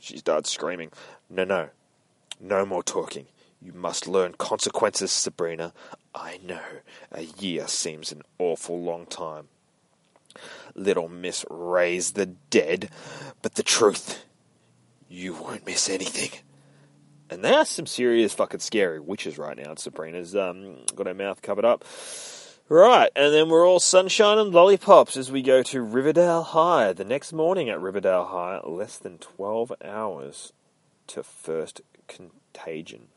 She 0.00 0.18
starts 0.18 0.50
screaming. 0.50 0.90
No, 1.28 1.44
no. 1.44 1.68
No 2.40 2.66
more 2.66 2.82
talking. 2.82 3.26
You 3.60 3.72
must 3.72 4.06
learn 4.06 4.34
consequences, 4.34 5.10
Sabrina. 5.10 5.72
I 6.14 6.38
know. 6.44 6.60
A 7.12 7.22
year 7.22 7.66
seems 7.66 8.12
an 8.12 8.22
awful 8.38 8.80
long 8.80 9.06
time. 9.06 9.48
Little 10.74 11.08
Miss 11.08 11.44
raise 11.48 12.12
the 12.12 12.26
dead, 12.26 12.90
but 13.40 13.54
the 13.54 13.62
truth, 13.62 14.24
you 15.08 15.32
won't 15.34 15.66
miss 15.66 15.88
anything. 15.88 16.40
And 17.30 17.42
that's 17.42 17.70
some 17.70 17.86
serious 17.86 18.34
fucking 18.34 18.60
scary 18.60 19.00
witches 19.00 19.38
right 19.38 19.56
now. 19.56 19.74
Sabrina's 19.76 20.36
um, 20.36 20.76
got 20.94 21.06
her 21.06 21.14
mouth 21.14 21.40
covered 21.40 21.64
up. 21.64 21.84
Right, 22.70 23.10
and 23.14 23.34
then 23.34 23.50
we're 23.50 23.68
all 23.68 23.78
sunshine 23.78 24.38
and 24.38 24.50
lollipops 24.50 25.18
as 25.18 25.30
we 25.30 25.42
go 25.42 25.62
to 25.64 25.82
Riverdale 25.82 26.42
High 26.42 26.94
the 26.94 27.04
next 27.04 27.30
morning 27.30 27.68
at 27.68 27.78
Riverdale 27.78 28.24
High, 28.24 28.58
less 28.64 28.96
than 28.96 29.18
12 29.18 29.74
hours 29.84 30.54
to 31.08 31.22
first 31.22 31.82
contagion. 32.08 33.08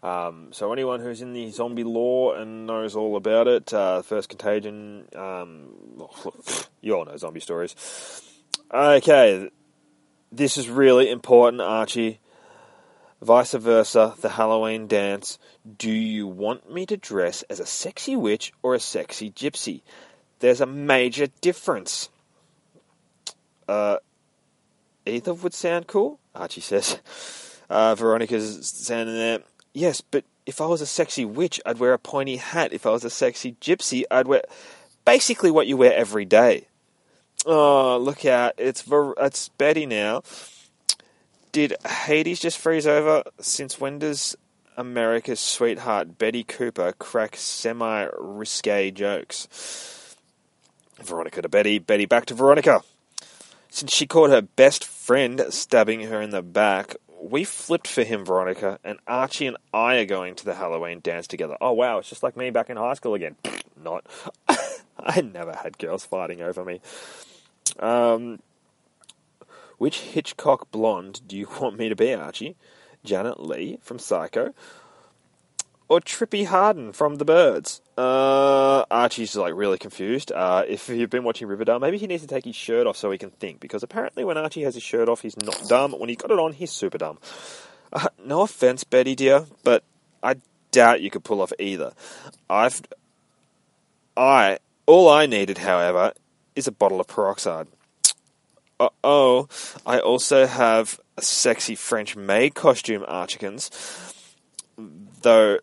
Um, 0.00 0.50
so 0.52 0.72
anyone 0.72 1.00
who's 1.00 1.22
in 1.22 1.32
the 1.32 1.50
zombie 1.50 1.82
lore 1.82 2.36
and 2.36 2.68
knows 2.68 2.94
all 2.94 3.16
about 3.16 3.48
it, 3.48 3.74
uh, 3.74 4.02
first 4.02 4.28
contagion, 4.28 5.08
um, 5.16 6.06
you 6.82 6.96
all 6.96 7.04
know 7.04 7.16
zombie 7.16 7.40
stories. 7.40 7.74
Okay, 8.72 9.50
this 10.30 10.56
is 10.56 10.68
really 10.68 11.10
important, 11.10 11.62
Archie. 11.62 12.20
Vice 13.22 13.52
versa, 13.52 14.14
the 14.20 14.30
Halloween 14.30 14.88
dance. 14.88 15.38
Do 15.78 15.90
you 15.92 16.26
want 16.26 16.72
me 16.72 16.84
to 16.86 16.96
dress 16.96 17.42
as 17.44 17.60
a 17.60 17.66
sexy 17.66 18.16
witch 18.16 18.52
or 18.62 18.74
a 18.74 18.80
sexy 18.80 19.30
gypsy? 19.30 19.82
There's 20.40 20.60
a 20.60 20.66
major 20.66 21.28
difference. 21.40 22.08
Uh, 23.68 23.98
either 25.06 25.32
would 25.34 25.54
sound 25.54 25.86
cool, 25.86 26.18
Archie 26.34 26.60
says. 26.60 26.98
Uh, 27.70 27.94
Veronica's 27.94 28.68
standing 28.68 29.14
there. 29.14 29.38
Yes, 29.72 30.02
but 30.02 30.24
if 30.44 30.60
I 30.60 30.66
was 30.66 30.82
a 30.82 30.86
sexy 30.86 31.24
witch, 31.24 31.58
I'd 31.64 31.78
wear 31.78 31.94
a 31.94 31.98
pointy 31.98 32.36
hat. 32.36 32.74
If 32.74 32.84
I 32.84 32.90
was 32.90 33.02
a 33.02 33.08
sexy 33.08 33.56
gypsy, 33.62 34.02
I'd 34.10 34.26
wear 34.26 34.42
basically 35.06 35.50
what 35.50 35.66
you 35.66 35.78
wear 35.78 35.94
every 35.94 36.26
day. 36.26 36.66
Oh, 37.46 37.96
look 37.96 38.26
out! 38.26 38.52
It's 38.58 38.82
Ver- 38.82 39.14
it's 39.16 39.48
Betty 39.48 39.86
now. 39.86 40.22
Did 41.52 41.74
Hades 41.86 42.40
just 42.40 42.56
freeze 42.56 42.86
over? 42.86 43.22
Since 43.38 43.78
when 43.78 43.98
does 43.98 44.36
America's 44.78 45.38
sweetheart 45.38 46.16
Betty 46.16 46.44
Cooper 46.44 46.94
crack 46.98 47.36
semi 47.36 48.08
risque 48.18 48.90
jokes? 48.90 50.16
Veronica 51.02 51.42
to 51.42 51.50
Betty, 51.50 51.78
Betty 51.78 52.06
back 52.06 52.24
to 52.26 52.34
Veronica. 52.34 52.80
Since 53.68 53.94
she 53.94 54.06
caught 54.06 54.30
her 54.30 54.40
best 54.40 54.84
friend 54.84 55.44
stabbing 55.50 56.00
her 56.02 56.22
in 56.22 56.30
the 56.30 56.42
back, 56.42 56.96
we 57.20 57.44
flipped 57.44 57.86
for 57.86 58.02
him, 58.02 58.24
Veronica, 58.24 58.78
and 58.82 58.98
Archie 59.06 59.46
and 59.46 59.56
I 59.74 59.96
are 59.96 60.06
going 60.06 60.34
to 60.36 60.44
the 60.46 60.54
Halloween 60.54 61.00
dance 61.02 61.26
together. 61.26 61.58
Oh, 61.60 61.72
wow, 61.72 61.98
it's 61.98 62.08
just 62.08 62.22
like 62.22 62.36
me 62.36 62.48
back 62.50 62.70
in 62.70 62.78
high 62.78 62.94
school 62.94 63.14
again. 63.14 63.36
Not. 63.82 64.06
I 64.98 65.20
never 65.20 65.52
had 65.52 65.76
girls 65.78 66.04
fighting 66.04 66.40
over 66.40 66.64
me. 66.64 66.80
Um, 67.78 68.40
which 69.82 69.98
Hitchcock 69.98 70.70
blonde 70.70 71.22
do 71.26 71.36
you 71.36 71.48
want 71.60 71.76
me 71.76 71.88
to 71.88 71.96
be, 71.96 72.14
Archie? 72.14 72.54
Janet 73.02 73.40
Leigh 73.40 73.80
from 73.82 73.98
Psycho? 73.98 74.54
Or 75.88 75.98
Tippi 75.98 76.46
Hedren 76.46 76.94
from 76.94 77.16
The 77.16 77.24
Birds? 77.24 77.82
Uh, 77.98 78.84
Archie's 78.92 79.34
like 79.34 79.54
really 79.56 79.78
confused. 79.78 80.30
Uh, 80.30 80.62
if 80.68 80.88
you've 80.88 81.10
been 81.10 81.24
watching 81.24 81.48
Riverdale, 81.48 81.80
maybe 81.80 81.98
he 81.98 82.06
needs 82.06 82.22
to 82.22 82.28
take 82.28 82.44
his 82.44 82.54
shirt 82.54 82.86
off 82.86 82.96
so 82.96 83.10
he 83.10 83.18
can 83.18 83.30
think. 83.30 83.58
Because 83.58 83.82
apparently, 83.82 84.24
when 84.24 84.38
Archie 84.38 84.62
has 84.62 84.74
his 84.74 84.84
shirt 84.84 85.08
off, 85.08 85.20
he's 85.20 85.36
not 85.36 85.60
dumb. 85.68 85.90
When 85.90 86.08
he's 86.08 86.16
got 86.16 86.30
it 86.30 86.38
on, 86.38 86.52
he's 86.52 86.70
super 86.70 86.98
dumb. 86.98 87.18
Uh, 87.92 88.06
no 88.24 88.42
offense, 88.42 88.84
Betty 88.84 89.16
dear, 89.16 89.46
but 89.64 89.82
I 90.22 90.36
doubt 90.70 91.02
you 91.02 91.10
could 91.10 91.24
pull 91.24 91.42
off 91.42 91.52
either. 91.58 91.92
I've, 92.48 92.82
I, 94.16 94.58
all 94.86 95.08
I 95.08 95.26
needed, 95.26 95.58
however, 95.58 96.12
is 96.54 96.68
a 96.68 96.72
bottle 96.72 97.00
of 97.00 97.08
peroxide. 97.08 97.66
Uh 98.80 98.88
oh, 99.04 99.48
I 99.86 99.98
also 99.98 100.46
have 100.46 101.00
a 101.16 101.22
sexy 101.22 101.74
French 101.74 102.16
maid 102.16 102.54
costume, 102.54 103.02
Archikins. 103.02 103.70
Though 105.22 105.58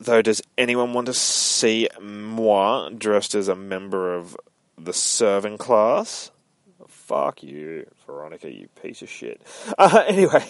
Though, 0.00 0.22
does 0.22 0.42
anyone 0.56 0.92
want 0.92 1.06
to 1.06 1.14
see 1.14 1.88
moi 2.00 2.88
dressed 2.90 3.34
as 3.34 3.48
a 3.48 3.56
member 3.56 4.14
of 4.14 4.36
the 4.76 4.92
serving 4.92 5.58
class? 5.58 6.30
Fuck 6.86 7.42
you, 7.42 7.86
Veronica, 8.06 8.52
you 8.52 8.68
piece 8.80 9.02
of 9.02 9.10
shit. 9.10 9.42
Uh, 9.78 10.04
anyway, 10.06 10.44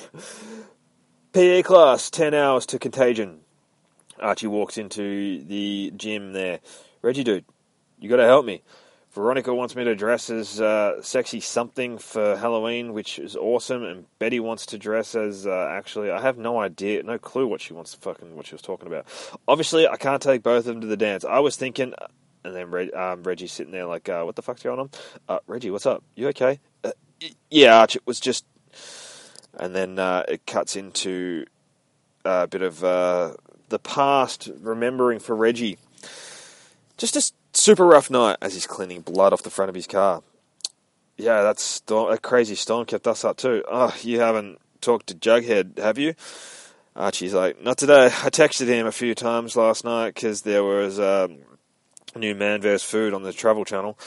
PE 1.33 1.63
class, 1.63 2.11
10 2.11 2.35
hours 2.35 2.67
to 2.67 2.79
contagion. 2.79 3.41
Archie 4.21 4.47
walks 4.47 4.77
into 4.77 5.43
the 5.45 5.93
gym 5.97 6.33
there. 6.33 6.61
Reggie, 7.01 7.25
dude, 7.25 7.45
you 7.99 8.09
got 8.09 8.17
to 8.17 8.25
help 8.25 8.45
me. 8.45 8.63
Veronica 9.19 9.53
wants 9.53 9.75
me 9.75 9.83
to 9.83 9.97
dress 9.97 10.31
as 10.31 10.61
uh, 10.61 11.03
sexy 11.03 11.41
something 11.41 11.99
for 11.99 12.37
Halloween, 12.37 12.93
which 12.93 13.19
is 13.19 13.35
awesome. 13.35 13.83
And 13.83 14.05
Betty 14.21 14.39
wants 14.39 14.65
to 14.67 14.79
dress 14.79 15.17
as 15.17 15.45
uh, 15.45 15.71
actually, 15.73 16.13
I 16.13 16.21
have 16.21 16.39
no 16.39 16.61
idea, 16.61 17.03
no 17.03 17.19
clue 17.19 17.49
what 17.49 17.61
she 17.61 17.73
wants 17.73 17.91
to 17.95 17.99
fucking 17.99 18.37
what 18.37 18.47
she 18.47 18.55
was 18.55 18.63
talking 18.63 18.87
about. 18.87 19.07
Obviously, 19.49 19.89
I 19.89 19.97
can't 19.97 20.23
take 20.23 20.45
both 20.45 20.59
of 20.59 20.67
them 20.67 20.83
to 20.83 20.87
the 20.87 20.97
dance. 20.97 21.25
I 21.25 21.41
was 21.41 21.57
thinking, 21.57 21.95
and 22.45 22.55
then 22.55 22.71
Reg, 22.71 22.95
um, 22.95 23.25
Reggie's 23.25 23.51
sitting 23.51 23.73
there 23.73 23.87
like, 23.87 24.09
uh, 24.09 24.23
"What 24.23 24.37
the 24.37 24.43
fuck's 24.43 24.63
going 24.63 24.79
on?" 24.79 24.91
Uh, 25.29 25.41
Reggie, 25.49 25.73
what's 25.73 25.87
up? 25.87 26.05
You 26.15 26.29
okay? 26.29 26.61
Uh, 26.85 26.93
yeah, 27.51 27.77
Arch. 27.77 27.97
It 27.97 28.07
was 28.07 28.21
just, 28.21 28.45
and 29.59 29.75
then 29.75 29.99
uh, 29.99 30.27
it 30.29 30.47
cuts 30.47 30.77
into 30.77 31.45
a 32.25 32.47
bit 32.47 32.63
of 32.63 32.79
the 32.79 33.79
past, 33.83 34.49
remembering 34.61 35.19
for 35.19 35.35
Reggie. 35.35 35.77
Just 36.97 37.17
a 37.17 37.33
super 37.59 37.87
rough 37.87 38.11
night 38.11 38.37
as 38.41 38.55
he's 38.55 38.67
cleaning 38.67 39.03
blood 39.03 39.33
off 39.33 39.43
the 39.43 39.51
front 39.51 39.69
of 39.69 39.75
his 39.75 39.87
car. 39.87 40.23
Yeah, 41.17 41.43
that 41.43 41.59
storm, 41.59 42.17
crazy 42.19 42.55
storm 42.55 42.87
kept 42.87 43.07
us 43.09 43.25
up 43.25 43.37
too. 43.37 43.65
Oh, 43.69 43.95
you 44.03 44.21
haven't 44.21 44.59
talked 44.81 45.09
to 45.09 45.15
Jughead, 45.15 45.79
have 45.79 45.99
you? 45.99 46.15
Archie's 46.95 47.35
like, 47.35 47.63
not 47.63 47.79
today. 47.79 48.07
I 48.07 48.31
texted 48.31 48.67
him 48.67 48.87
a 48.87 48.93
few 48.93 49.15
times 49.15 49.57
last 49.57 49.85
night 49.85 50.15
because 50.15 50.43
there 50.43 50.65
was 50.65 51.01
um, 51.01 51.39
new 52.17 52.35
Man 52.35 52.61
vs. 52.61 52.83
Food 52.83 53.15
on 53.15 53.23
the 53.23 53.33
Travel 53.33 53.65
Channel. 53.65 53.99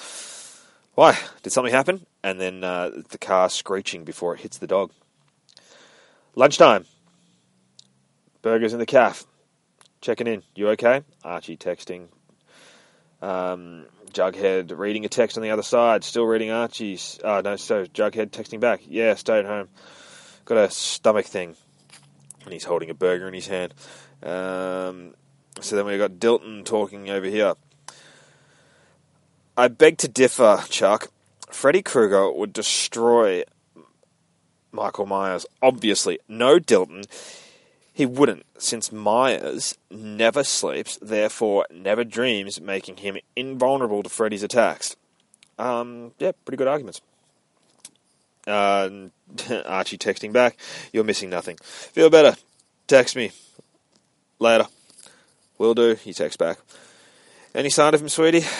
Why? 0.95 1.17
Did 1.43 1.51
something 1.51 1.73
happen? 1.73 2.05
And 2.23 2.39
then 2.39 2.63
uh, 2.63 2.91
the 3.09 3.17
car 3.17 3.49
screeching 3.49 4.03
before 4.03 4.35
it 4.35 4.41
hits 4.41 4.57
the 4.57 4.67
dog. 4.67 4.91
Lunchtime. 6.35 6.85
Burgers 8.41 8.73
in 8.73 8.79
the 8.79 8.85
calf. 8.85 9.25
Checking 10.01 10.27
in. 10.27 10.43
You 10.55 10.69
okay? 10.69 11.03
Archie 11.23 11.57
texting. 11.57 12.07
Um, 13.21 13.85
Jughead 14.11 14.77
reading 14.77 15.05
a 15.05 15.09
text 15.09 15.37
on 15.37 15.43
the 15.43 15.51
other 15.51 15.63
side. 15.63 16.03
Still 16.03 16.25
reading 16.25 16.51
Archie's. 16.51 17.19
Oh, 17.23 17.41
no, 17.41 17.55
so 17.55 17.85
Jughead 17.85 18.31
texting 18.31 18.59
back. 18.59 18.81
Yeah, 18.87 19.13
stay 19.15 19.39
at 19.39 19.45
home. 19.45 19.69
Got 20.45 20.57
a 20.57 20.69
stomach 20.69 21.25
thing. 21.25 21.55
And 22.43 22.53
he's 22.53 22.63
holding 22.63 22.89
a 22.89 22.93
burger 22.93 23.27
in 23.27 23.33
his 23.33 23.47
hand. 23.47 23.73
Um, 24.23 25.13
so 25.59 25.75
then 25.75 25.85
we've 25.85 25.99
got 25.99 26.13
Dilton 26.13 26.65
talking 26.65 27.09
over 27.09 27.27
here. 27.27 27.53
I 29.57 29.67
beg 29.67 29.97
to 29.99 30.07
differ, 30.07 30.63
Chuck. 30.69 31.09
Freddy 31.49 31.81
Krueger 31.81 32.31
would 32.31 32.53
destroy 32.53 33.43
Michael 34.71 35.05
Myers. 35.05 35.45
Obviously, 35.61 36.19
no 36.27 36.57
Dilton. 36.57 37.05
He 37.93 38.05
wouldn't, 38.05 38.45
since 38.57 38.91
Myers 38.91 39.77
never 39.89 40.43
sleeps, 40.43 40.97
therefore 41.01 41.65
never 41.69 42.03
dreams, 42.03 42.61
making 42.61 42.97
him 42.97 43.17
invulnerable 43.35 44.01
to 44.03 44.09
Freddy's 44.09 44.43
attacks. 44.43 44.95
Um, 45.59 46.13
yeah, 46.17 46.31
pretty 46.45 46.57
good 46.57 46.67
arguments. 46.67 47.01
Uh, 48.47 48.89
Archie 49.65 49.97
texting 49.97 50.31
back, 50.31 50.57
you're 50.93 51.03
missing 51.03 51.29
nothing. 51.29 51.57
Feel 51.61 52.09
better. 52.09 52.37
Text 52.87 53.15
me. 53.15 53.31
Later. 54.39 54.67
Will 55.57 55.75
do. 55.75 55.95
He 55.95 56.13
texts 56.13 56.37
back. 56.37 56.57
Any 57.53 57.69
sign 57.69 57.93
of 57.93 58.01
him, 58.01 58.09
sweetie? 58.09 58.45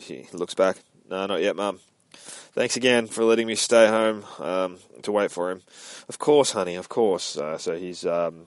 He 0.00 0.26
looks 0.34 0.52
back. 0.52 0.76
No, 1.08 1.24
not 1.24 1.40
yet, 1.40 1.56
Mum. 1.56 1.80
Thanks 2.56 2.74
again 2.74 3.06
for 3.06 3.22
letting 3.22 3.46
me 3.46 3.54
stay 3.54 3.86
home 3.86 4.24
um, 4.38 4.78
to 5.02 5.12
wait 5.12 5.30
for 5.30 5.50
him. 5.50 5.60
Of 6.08 6.18
course, 6.18 6.52
honey, 6.52 6.76
of 6.76 6.88
course. 6.88 7.36
Uh, 7.36 7.58
so 7.58 7.76
he's 7.76 8.06
um, 8.06 8.46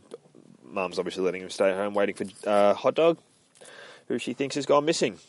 mum's 0.63 0.98
obviously 0.98 1.24
letting 1.24 1.44
him 1.44 1.51
stay 1.51 1.72
home, 1.75 1.94
waiting 1.94 2.16
for 2.16 2.25
uh, 2.50 2.74
hot 2.74 2.96
dog, 2.96 3.20
who 4.08 4.18
she 4.18 4.34
thinks 4.34 4.56
has 4.56 4.66
gone 4.66 4.84
missing. 4.84 5.20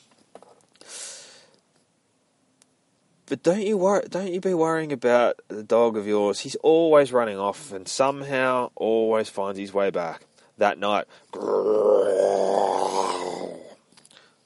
But 3.26 3.42
don't 3.42 3.60
you 3.60 3.76
worry, 3.76 4.04
don't 4.08 4.32
you 4.32 4.40
be 4.40 4.54
worrying 4.54 4.92
about 4.92 5.38
the 5.48 5.62
dog 5.62 5.98
of 5.98 6.06
yours. 6.06 6.40
He's 6.40 6.56
always 6.62 7.12
running 7.12 7.38
off, 7.38 7.72
and 7.72 7.86
somehow 7.86 8.70
always 8.76 9.28
finds 9.28 9.58
his 9.58 9.74
way 9.74 9.90
back. 9.90 10.22
That 10.56 10.78
night, 10.78 11.04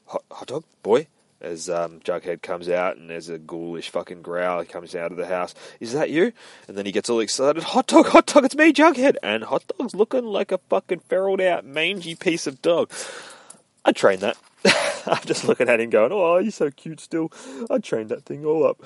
hot, 0.06 0.24
hot 0.28 0.46
dog 0.48 0.64
boy, 0.82 1.06
as 1.44 1.68
um, 1.68 2.00
Jughead 2.00 2.42
comes 2.42 2.68
out 2.68 2.96
and 2.96 3.08
there's 3.08 3.28
a 3.28 3.38
ghoulish 3.38 3.90
fucking 3.90 4.22
growl. 4.22 4.60
He 4.60 4.66
comes 4.66 4.94
out 4.94 5.12
of 5.12 5.18
the 5.18 5.26
house. 5.26 5.54
Is 5.78 5.92
that 5.92 6.10
you? 6.10 6.32
And 6.66 6.76
then 6.76 6.86
he 6.86 6.92
gets 6.92 7.10
all 7.10 7.20
excited. 7.20 7.62
Hot 7.62 7.86
dog, 7.86 8.06
hot 8.06 8.26
dog, 8.26 8.44
it's 8.44 8.56
me, 8.56 8.72
Jughead. 8.72 9.16
And 9.22 9.44
hot 9.44 9.64
dog's 9.78 9.94
looking 9.94 10.24
like 10.24 10.50
a 10.50 10.58
fucking 10.58 11.00
feraled 11.08 11.46
out, 11.46 11.64
mangy 11.64 12.14
piece 12.14 12.46
of 12.46 12.62
dog. 12.62 12.90
I'd 13.84 13.96
train 13.96 14.20
that. 14.20 14.36
I'm 15.06 15.22
just 15.26 15.44
looking 15.44 15.68
at 15.68 15.80
him 15.80 15.90
going, 15.90 16.12
oh, 16.12 16.38
you're 16.38 16.50
so 16.50 16.70
cute 16.70 17.00
still. 17.00 17.30
I'd 17.70 17.84
train 17.84 18.08
that 18.08 18.24
thing 18.24 18.44
all 18.44 18.66
up. 18.66 18.82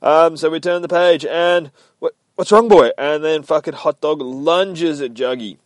Um, 0.00 0.36
so 0.36 0.48
we 0.48 0.60
turn 0.60 0.82
the 0.82 0.88
page 0.88 1.26
and 1.26 1.70
what, 1.98 2.14
what's 2.36 2.50
wrong, 2.50 2.68
boy? 2.68 2.90
And 2.96 3.22
then 3.22 3.42
fucking 3.42 3.74
hot 3.74 4.00
dog 4.00 4.22
lunges 4.22 5.02
at 5.02 5.12
Juggy. 5.12 5.58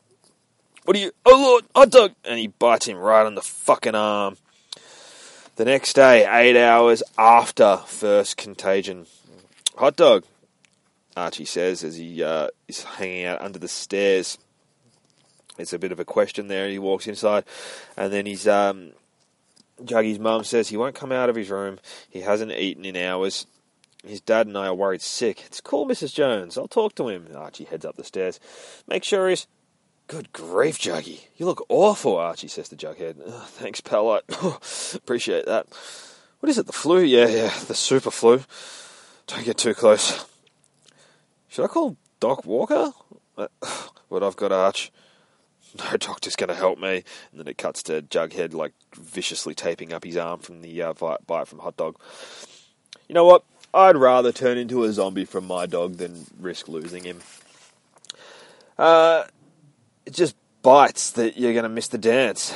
What 0.84 0.96
are 0.96 1.00
you? 1.00 1.12
Oh 1.24 1.40
lord, 1.40 1.64
hot 1.76 1.90
dog! 1.90 2.14
And 2.24 2.40
he 2.40 2.48
bites 2.48 2.86
him 2.86 2.96
right 2.96 3.24
on 3.24 3.36
the 3.36 3.42
fucking 3.42 3.94
arm. 3.94 4.36
The 5.62 5.70
next 5.70 5.92
day, 5.92 6.26
eight 6.28 6.60
hours 6.60 7.04
after 7.16 7.76
first 7.86 8.36
contagion. 8.36 9.06
Hot 9.76 9.94
dog, 9.94 10.24
Archie 11.16 11.44
says 11.44 11.84
as 11.84 11.94
he 11.94 12.20
uh, 12.20 12.48
is 12.66 12.82
hanging 12.82 13.26
out 13.26 13.40
under 13.40 13.60
the 13.60 13.68
stairs. 13.68 14.38
It's 15.58 15.72
a 15.72 15.78
bit 15.78 15.92
of 15.92 16.00
a 16.00 16.04
question 16.04 16.48
there. 16.48 16.68
He 16.68 16.80
walks 16.80 17.06
inside, 17.06 17.44
and 17.96 18.12
then 18.12 18.26
he's 18.26 18.48
um, 18.48 18.90
Juggy's 19.84 20.18
mum 20.18 20.42
says 20.42 20.68
he 20.68 20.76
won't 20.76 20.96
come 20.96 21.12
out 21.12 21.30
of 21.30 21.36
his 21.36 21.48
room. 21.48 21.78
He 22.10 22.22
hasn't 22.22 22.50
eaten 22.50 22.84
in 22.84 22.96
hours. 22.96 23.46
His 24.04 24.20
dad 24.20 24.48
and 24.48 24.58
I 24.58 24.66
are 24.66 24.74
worried 24.74 25.00
sick. 25.00 25.44
It's 25.46 25.60
cool, 25.60 25.86
Mrs. 25.86 26.12
Jones. 26.12 26.58
I'll 26.58 26.66
talk 26.66 26.96
to 26.96 27.06
him. 27.06 27.28
Archie 27.36 27.66
heads 27.66 27.84
up 27.84 27.94
the 27.94 28.02
stairs. 28.02 28.40
Make 28.88 29.04
sure 29.04 29.28
he's 29.28 29.46
Good 30.12 30.30
grief, 30.34 30.78
Juggy. 30.78 31.20
You 31.38 31.46
look 31.46 31.64
awful, 31.70 32.18
Archie 32.18 32.46
says 32.46 32.68
to 32.68 32.76
Jughead. 32.76 33.16
Thanks, 33.44 33.80
pal. 33.80 34.20
Appreciate 34.94 35.46
that. 35.46 35.66
What 36.40 36.50
is 36.50 36.58
it, 36.58 36.66
the 36.66 36.72
flu? 36.74 37.00
Yeah, 37.00 37.28
yeah, 37.28 37.50
the 37.66 37.74
super 37.74 38.10
flu. 38.10 38.42
Don't 39.26 39.46
get 39.46 39.56
too 39.56 39.72
close. 39.72 40.26
Should 41.48 41.64
I 41.64 41.68
call 41.68 41.96
Doc 42.20 42.44
Walker? 42.44 42.92
Uh, 43.38 43.48
what 44.08 44.22
I've 44.22 44.36
got, 44.36 44.52
Arch. 44.52 44.92
No 45.78 45.96
doctor's 45.96 46.36
going 46.36 46.48
to 46.48 46.54
help 46.54 46.78
me. 46.78 47.04
And 47.30 47.40
then 47.40 47.48
it 47.48 47.56
cuts 47.56 47.82
to 47.84 48.02
Jughead, 48.02 48.52
like, 48.52 48.74
viciously 48.94 49.54
taping 49.54 49.94
up 49.94 50.04
his 50.04 50.18
arm 50.18 50.40
from 50.40 50.60
the 50.60 50.82
uh, 50.82 50.92
bite 50.92 51.48
from 51.48 51.60
Hot 51.60 51.78
Dog. 51.78 51.98
You 53.08 53.14
know 53.14 53.24
what? 53.24 53.44
I'd 53.72 53.96
rather 53.96 54.30
turn 54.30 54.58
into 54.58 54.84
a 54.84 54.92
zombie 54.92 55.24
from 55.24 55.46
my 55.46 55.64
dog 55.64 55.94
than 55.94 56.26
risk 56.38 56.68
losing 56.68 57.04
him. 57.04 57.22
Uh, 58.76 59.24
it 60.06 60.14
just 60.14 60.36
bites 60.62 61.12
that 61.12 61.36
you're 61.36 61.52
going 61.52 61.64
to 61.64 61.68
miss 61.68 61.88
the 61.88 61.98
dance. 61.98 62.54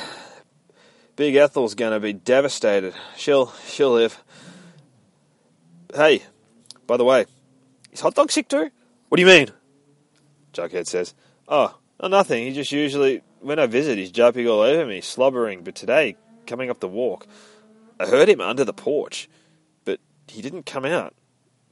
Big 1.15 1.35
Ethel's 1.35 1.75
going 1.75 1.93
to 1.93 1.99
be 1.99 2.13
devastated. 2.13 2.93
She'll 3.15 3.51
she'll 3.65 3.93
live. 3.93 4.21
Hey, 5.93 6.23
by 6.85 6.97
the 6.97 7.05
way, 7.05 7.25
is 7.91 8.01
Hot 8.01 8.13
Dog 8.13 8.31
sick 8.31 8.47
too? 8.47 8.69
What 9.09 9.15
do 9.15 9.21
you 9.21 9.27
mean? 9.27 9.49
Jughead 10.53 10.87
says. 10.87 11.13
Oh, 11.47 11.75
nothing. 12.01 12.45
He 12.45 12.53
just 12.53 12.71
usually, 12.71 13.21
when 13.39 13.57
I 13.57 13.67
visit, 13.67 13.97
he's 13.97 14.11
jumping 14.11 14.47
all 14.47 14.59
over 14.59 14.85
me, 14.85 15.01
slobbering. 15.01 15.63
But 15.63 15.75
today, 15.75 16.17
coming 16.45 16.69
up 16.69 16.79
the 16.79 16.87
walk, 16.87 17.25
I 17.99 18.05
heard 18.05 18.27
him 18.27 18.41
under 18.41 18.65
the 18.65 18.73
porch, 18.73 19.29
but 19.85 19.99
he 20.27 20.41
didn't 20.41 20.65
come 20.65 20.85
out 20.85 21.13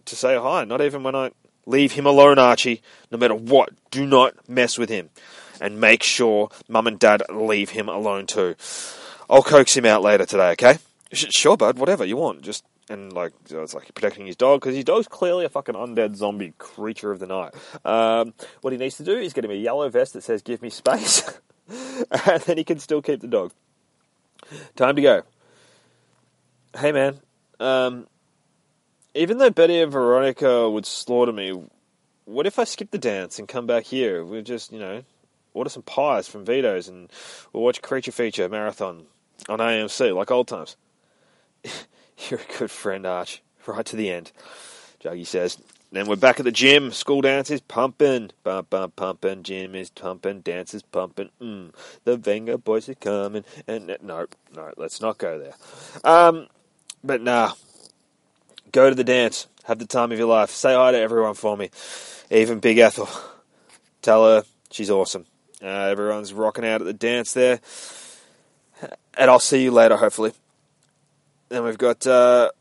to 0.06 0.16
say 0.16 0.38
hi. 0.38 0.64
Not 0.64 0.82
even 0.82 1.04
when 1.04 1.16
I 1.16 1.32
leave 1.66 1.92
him 1.92 2.06
alone, 2.06 2.40
Archie. 2.40 2.82
No 3.12 3.18
matter 3.18 3.36
what, 3.36 3.70
do 3.92 4.06
not 4.06 4.48
mess 4.48 4.78
with 4.78 4.90
him 4.90 5.10
and 5.62 5.80
make 5.80 6.04
sure 6.04 6.50
mum 6.68 6.88
and 6.88 7.00
dad 7.00 7.24
leave 7.30 7.70
him 7.70 7.89
alone 7.89 8.28
too. 8.28 8.56
I'll 9.30 9.44
coax 9.44 9.76
him 9.76 9.86
out 9.86 10.02
later 10.02 10.26
today, 10.26 10.52
okay? 10.52 10.78
Sure, 11.12 11.58
bud, 11.58 11.78
whatever 11.78 12.06
you 12.06 12.18
want. 12.18 12.41
Just 12.41 12.63
and 12.89 13.13
like 13.13 13.34
it's 13.50 13.74
like 13.74 13.94
protecting 13.94 14.26
his 14.26 14.36
dog 14.36 14.62
because 14.62 14.76
his 14.76 14.84
dog's 14.84 15.08
clearly 15.08 15.46
a 15.46 15.50
fucking 15.50 15.76
undead 15.76 16.15
zombie 16.15 16.54
creature 16.58 17.12
of 17.12 17.20
the 17.20 17.28
night. 17.28 17.54
Um, 17.84 18.34
what 18.62 18.74
he 18.74 18.78
needs 18.78 18.98
to 18.98 19.04
do 19.04 19.18
is 19.18 19.34
get 19.34 19.46
him 19.46 19.52
a 19.52 19.56
yellow 19.56 19.89
vest 19.89 20.13
that 20.13 20.24
says 20.24 20.41
"Give 20.41 20.62
me 20.62 20.70
space," 20.70 21.24
and 21.70 22.41
then 22.44 22.58
he 22.58 22.63
can 22.63 22.80
still 22.80 23.02
keep 23.02 23.22
the 23.22 23.28
dog. 23.28 23.52
Time 24.76 24.96
to 24.96 25.02
go. 25.02 25.24
Hey 26.78 26.91
man, 26.91 27.20
um, 27.60 28.08
even 29.13 29.38
though 29.38 29.50
Betty 29.50 29.82
and 29.82 29.91
Veronica 29.91 30.70
would 30.70 30.86
slaughter 30.86 31.32
me, 31.32 31.60
what 32.26 32.46
if 32.46 32.60
I 32.60 32.65
skip 32.65 32.91
the 32.91 32.98
dance 32.98 33.39
and 33.39 33.48
come 33.48 33.65
back 33.65 33.86
here? 33.86 34.24
We're 34.24 34.41
just 34.41 34.72
you 34.72 34.80
know 34.80 35.04
order 35.56 35.70
some 35.70 35.84
pies 35.84 36.28
from 36.28 36.46
Vito's 36.46 36.88
and 36.88 37.10
we'll 37.52 37.63
watch 37.63 37.82
Creature 37.82 38.12
Feature 38.12 38.50
Marathon 38.50 39.06
on 39.50 39.60
AMC 39.60 40.13
like 40.15 40.30
old 40.30 40.48
times. 40.48 40.76
You're 42.30 42.39
a 42.39 42.58
good 42.60 42.72
friend, 42.72 43.06
Arch. 43.06 43.41
Right 43.65 43.86
to 43.88 43.96
the 43.96 44.12
end. 44.12 44.32
Juggy 45.04 45.26
says, 45.26 45.58
Then 45.91 46.08
we're 46.08 46.18
back 46.18 46.39
at 46.39 46.46
the 46.46 46.52
gym. 46.52 46.91
School 46.91 47.22
dance 47.22 47.50
is 47.50 47.62
pumping. 47.62 48.32
Bump, 48.44 48.70
bump, 48.70 48.96
pumping. 48.96 49.44
Gym 49.44 49.74
is 49.74 49.89
pumping. 49.89 50.41
Dance 50.41 50.74
is 50.74 50.84
pumping. 50.84 51.30
Mm. 51.41 51.74
The 52.04 52.18
Venga 52.18 52.58
boys 52.58 52.89
are 52.89 52.96
coming. 52.96 53.44
And 53.68 53.88
no, 54.04 54.28
no, 54.56 54.72
let's 54.78 55.02
not 55.02 55.18
go 55.18 55.39
there. 55.39 55.56
Um, 56.04 56.48
but 57.04 57.22
nah. 57.22 57.54
Go 58.72 58.89
to 58.89 58.96
the 58.96 59.04
dance. 59.04 59.48
Have 59.63 59.80
the 59.80 59.88
time 59.88 60.12
of 60.12 60.20
your 60.20 60.28
life. 60.28 60.52
Say 60.52 60.76
hi 60.76 60.91
to 60.91 61.00
everyone 61.00 61.34
for 61.34 61.58
me. 61.58 61.72
Even 62.30 62.60
Big 62.60 62.78
Ethel. 62.78 63.10
Tell 64.02 64.26
her 64.26 64.44
she's 64.70 64.91
awesome. 64.91 65.26
Uh, 65.62 65.68
everyone's 65.68 66.34
rocking 66.34 66.65
out 66.65 66.82
at 66.82 66.86
the 66.86 66.94
dance 66.94 67.34
there. 67.34 67.60
And 69.18 69.32
I'll 69.32 69.39
see 69.39 69.63
you 69.63 69.72
later, 69.72 69.96
hopefully. 69.96 70.34
Then 71.50 71.63
we've 71.63 71.78
got. 71.78 72.06
Uh, 72.06 72.52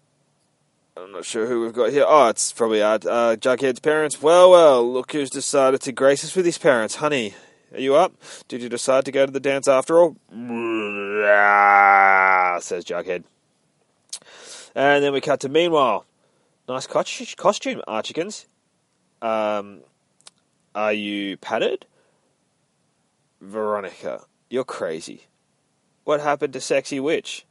I'm 0.96 1.10
not 1.10 1.24
sure 1.24 1.46
who 1.46 1.62
we've 1.62 1.72
got 1.72 1.90
here. 1.90 2.04
Oh, 2.06 2.28
it's 2.28 2.52
probably 2.52 2.80
our 2.80 2.94
uh, 2.94 3.36
Jughead's 3.36 3.80
parents. 3.80 4.22
Well, 4.22 4.50
well, 4.52 4.88
look 4.88 5.10
who's 5.12 5.30
decided 5.30 5.80
to 5.82 5.92
grace 5.92 6.24
us 6.24 6.36
with 6.36 6.46
his 6.46 6.58
parents. 6.58 6.96
Honey, 6.96 7.34
are 7.72 7.80
you 7.80 7.96
up? 7.96 8.12
Did 8.46 8.62
you 8.62 8.68
decide 8.68 9.04
to 9.06 9.12
go 9.12 9.26
to 9.26 9.32
the 9.32 9.40
dance 9.40 9.66
after 9.66 9.98
all? 9.98 10.16
says 12.60 12.84
Jughead. 12.84 13.24
And 14.74 15.02
then 15.02 15.12
we 15.12 15.20
cut 15.20 15.40
to 15.40 15.48
meanwhile. 15.48 16.06
Nice 16.68 16.86
costume, 16.86 17.82
Archikins. 17.88 18.46
Um, 19.20 19.80
are 20.74 20.92
you 20.92 21.36
padded? 21.36 21.86
Veronica, 23.44 24.24
you're 24.48 24.64
crazy. 24.64 25.26
What 26.04 26.20
happened 26.20 26.52
to 26.54 26.60
Sexy 26.60 27.00
Witch? 27.00 27.46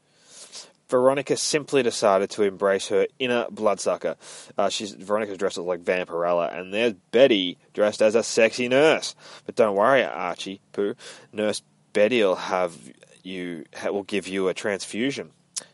Veronica 0.89 1.37
simply 1.37 1.81
decided 1.81 2.29
to 2.31 2.43
embrace 2.43 2.89
her 2.89 3.07
inner 3.17 3.47
bloodsucker. 3.49 4.15
Uh, 4.57 4.69
she's 4.69 4.91
Veronica's 4.91 5.37
dressed 5.37 5.57
as 5.57 5.63
like 5.63 5.83
Vampirella, 5.83 6.55
and 6.55 6.73
there's 6.73 6.93
Betty 7.11 7.57
dressed 7.73 8.01
as 8.01 8.13
a 8.13 8.21
sexy 8.21 8.67
nurse. 8.67 9.15
But 9.45 9.55
don't 9.55 9.75
worry, 9.75 10.03
Archie 10.03 10.61
Pooh. 10.71 10.93
Nurse 11.31 11.63
Betty 11.93 12.21
will 12.21 12.35
have 12.35 12.77
you 13.23 13.65
will 13.85 14.03
give 14.03 14.27
you 14.27 14.49
a 14.49 14.53
transfusion. 14.53 15.31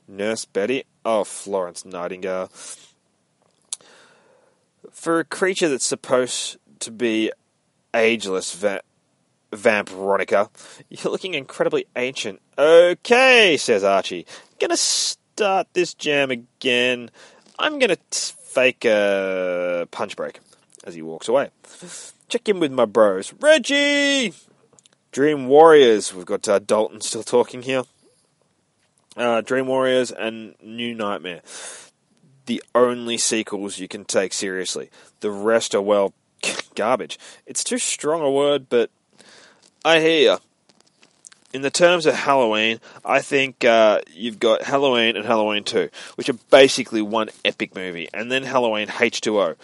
Nurse 0.08 0.46
Betty, 0.46 0.86
oh 1.04 1.24
Florence 1.24 1.84
Nightingale. 1.84 2.50
For 4.92 5.20
a 5.20 5.26
creature 5.26 5.68
that's 5.68 5.86
supposed 5.86 6.58
to 6.80 6.92
be 6.92 7.32
ageless, 7.94 8.54
va- 9.52 9.58
Vamp 9.58 9.90
Veronica, 9.90 10.50
you're 10.90 11.12
looking 11.12 11.34
incredibly 11.34 11.86
ancient. 11.96 12.42
Okay, 12.58 13.58
says 13.58 13.84
Archie 13.84 14.26
gonna 14.60 14.78
start 14.78 15.68
this 15.74 15.94
jam 15.94 16.32
again. 16.32 17.10
I'm 17.58 17.80
gonna 17.80 17.96
t- 17.96 18.34
fake 18.44 18.86
a 18.86 19.88
punch 19.92 20.16
break 20.16 20.40
as 20.84 20.94
he 20.96 21.02
walks 21.02 21.28
away. 21.28 21.50
Check 22.28 22.48
in 22.50 22.60
with 22.60 22.72
my 22.72 22.86
bros. 22.86 23.34
Reggie! 23.40 24.34
Dream 25.12 25.48
Warriors. 25.48 26.14
We've 26.14 26.26
got 26.26 26.48
uh, 26.48 26.60
Dalton 26.60 27.02
still 27.02 27.24
talking 27.24 27.64
here. 27.64 27.84
Uh, 29.18 29.42
Dream 29.42 29.68
Warriors 29.68 30.12
and 30.12 30.56
New 30.62 30.94
Nightmare. 30.94 31.42
The 32.46 32.62
only 32.76 33.18
sequels 33.18 33.80
you 33.80 33.88
can 33.88 34.06
take 34.06 34.34
seriously. 34.34 34.90
The 35.22 35.32
rest 35.32 35.74
are, 35.74 35.82
well, 35.82 36.14
garbage. 36.76 37.18
It's 37.46 37.64
too 37.64 37.80
strong 37.80 38.22
a 38.22 38.30
word, 38.30 38.68
but 38.70 38.92
I 39.86 40.00
hear 40.00 40.32
you 40.32 40.38
in 41.54 41.62
the 41.62 41.72
terms 41.72 42.06
of 42.06 42.14
Halloween, 42.14 42.80
I 43.04 43.22
think 43.22 43.66
uh, 43.66 44.02
you've 44.14 44.40
got 44.40 44.62
Halloween 44.64 45.16
and 45.16 45.26
Halloween 45.26 45.64
2, 45.64 45.90
which 46.16 46.30
are 46.30 46.38
basically 46.52 47.02
one 47.02 47.30
epic 47.44 47.76
movie, 47.76 48.08
and 48.14 48.32
then 48.32 48.44
Halloween 48.44 48.88
H2O. 48.88 49.56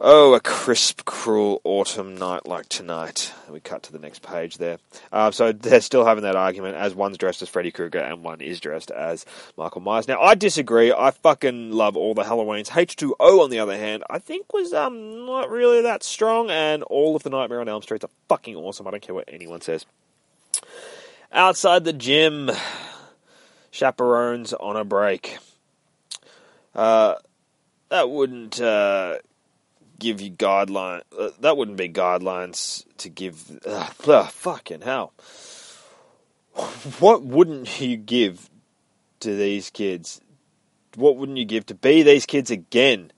Oh, 0.00 0.34
a 0.34 0.40
crisp, 0.40 1.04
cruel 1.04 1.60
autumn 1.62 2.16
night 2.16 2.46
like 2.46 2.68
tonight. 2.68 3.32
We 3.48 3.60
cut 3.60 3.84
to 3.84 3.92
the 3.92 4.00
next 4.00 4.22
page 4.22 4.58
there. 4.58 4.78
Uh, 5.12 5.30
so 5.30 5.52
they're 5.52 5.80
still 5.80 6.04
having 6.04 6.24
that 6.24 6.34
argument 6.34 6.76
as 6.76 6.96
one's 6.96 7.16
dressed 7.16 7.42
as 7.42 7.48
Freddy 7.48 7.70
Krueger 7.70 8.00
and 8.00 8.24
one 8.24 8.40
is 8.40 8.58
dressed 8.58 8.90
as 8.90 9.24
Michael 9.56 9.82
Myers. 9.82 10.08
Now, 10.08 10.20
I 10.20 10.34
disagree. 10.34 10.92
I 10.92 11.12
fucking 11.12 11.70
love 11.70 11.96
all 11.96 12.12
the 12.12 12.24
Halloweens. 12.24 12.70
H2O, 12.70 13.44
on 13.44 13.50
the 13.50 13.60
other 13.60 13.76
hand, 13.76 14.02
I 14.10 14.18
think 14.18 14.52
was 14.52 14.72
um 14.72 15.26
not 15.26 15.48
really 15.48 15.82
that 15.82 16.02
strong, 16.02 16.50
and 16.50 16.82
all 16.82 17.14
of 17.14 17.22
the 17.22 17.30
Nightmare 17.30 17.60
on 17.60 17.68
Elm 17.68 17.82
Streets 17.82 18.04
are 18.04 18.10
fucking 18.28 18.56
awesome. 18.56 18.88
I 18.88 18.90
don't 18.90 19.02
care 19.02 19.14
what 19.14 19.28
anyone 19.28 19.60
says. 19.60 19.86
Outside 21.30 21.84
the 21.84 21.92
gym, 21.92 22.50
chaperones 23.70 24.52
on 24.54 24.76
a 24.76 24.84
break. 24.84 25.38
Uh, 26.74 27.14
that 27.90 28.10
wouldn't 28.10 28.60
uh, 28.60 29.18
give 30.04 30.20
you 30.20 30.30
guidelines. 30.30 31.02
Uh, 31.18 31.30
that 31.40 31.56
wouldn't 31.56 31.78
be 31.78 31.88
guidelines 31.88 32.84
to 32.98 33.08
give. 33.08 33.60
Uh, 33.66 33.86
fucking 34.26 34.82
hell! 34.82 35.12
What 37.00 37.22
wouldn't 37.22 37.80
you 37.80 37.96
give 37.96 38.48
to 39.20 39.34
these 39.34 39.70
kids? 39.70 40.20
What 40.94 41.16
wouldn't 41.16 41.38
you 41.38 41.44
give 41.44 41.66
to 41.66 41.74
be 41.74 42.02
these 42.02 42.26
kids 42.26 42.50
again? 42.50 43.10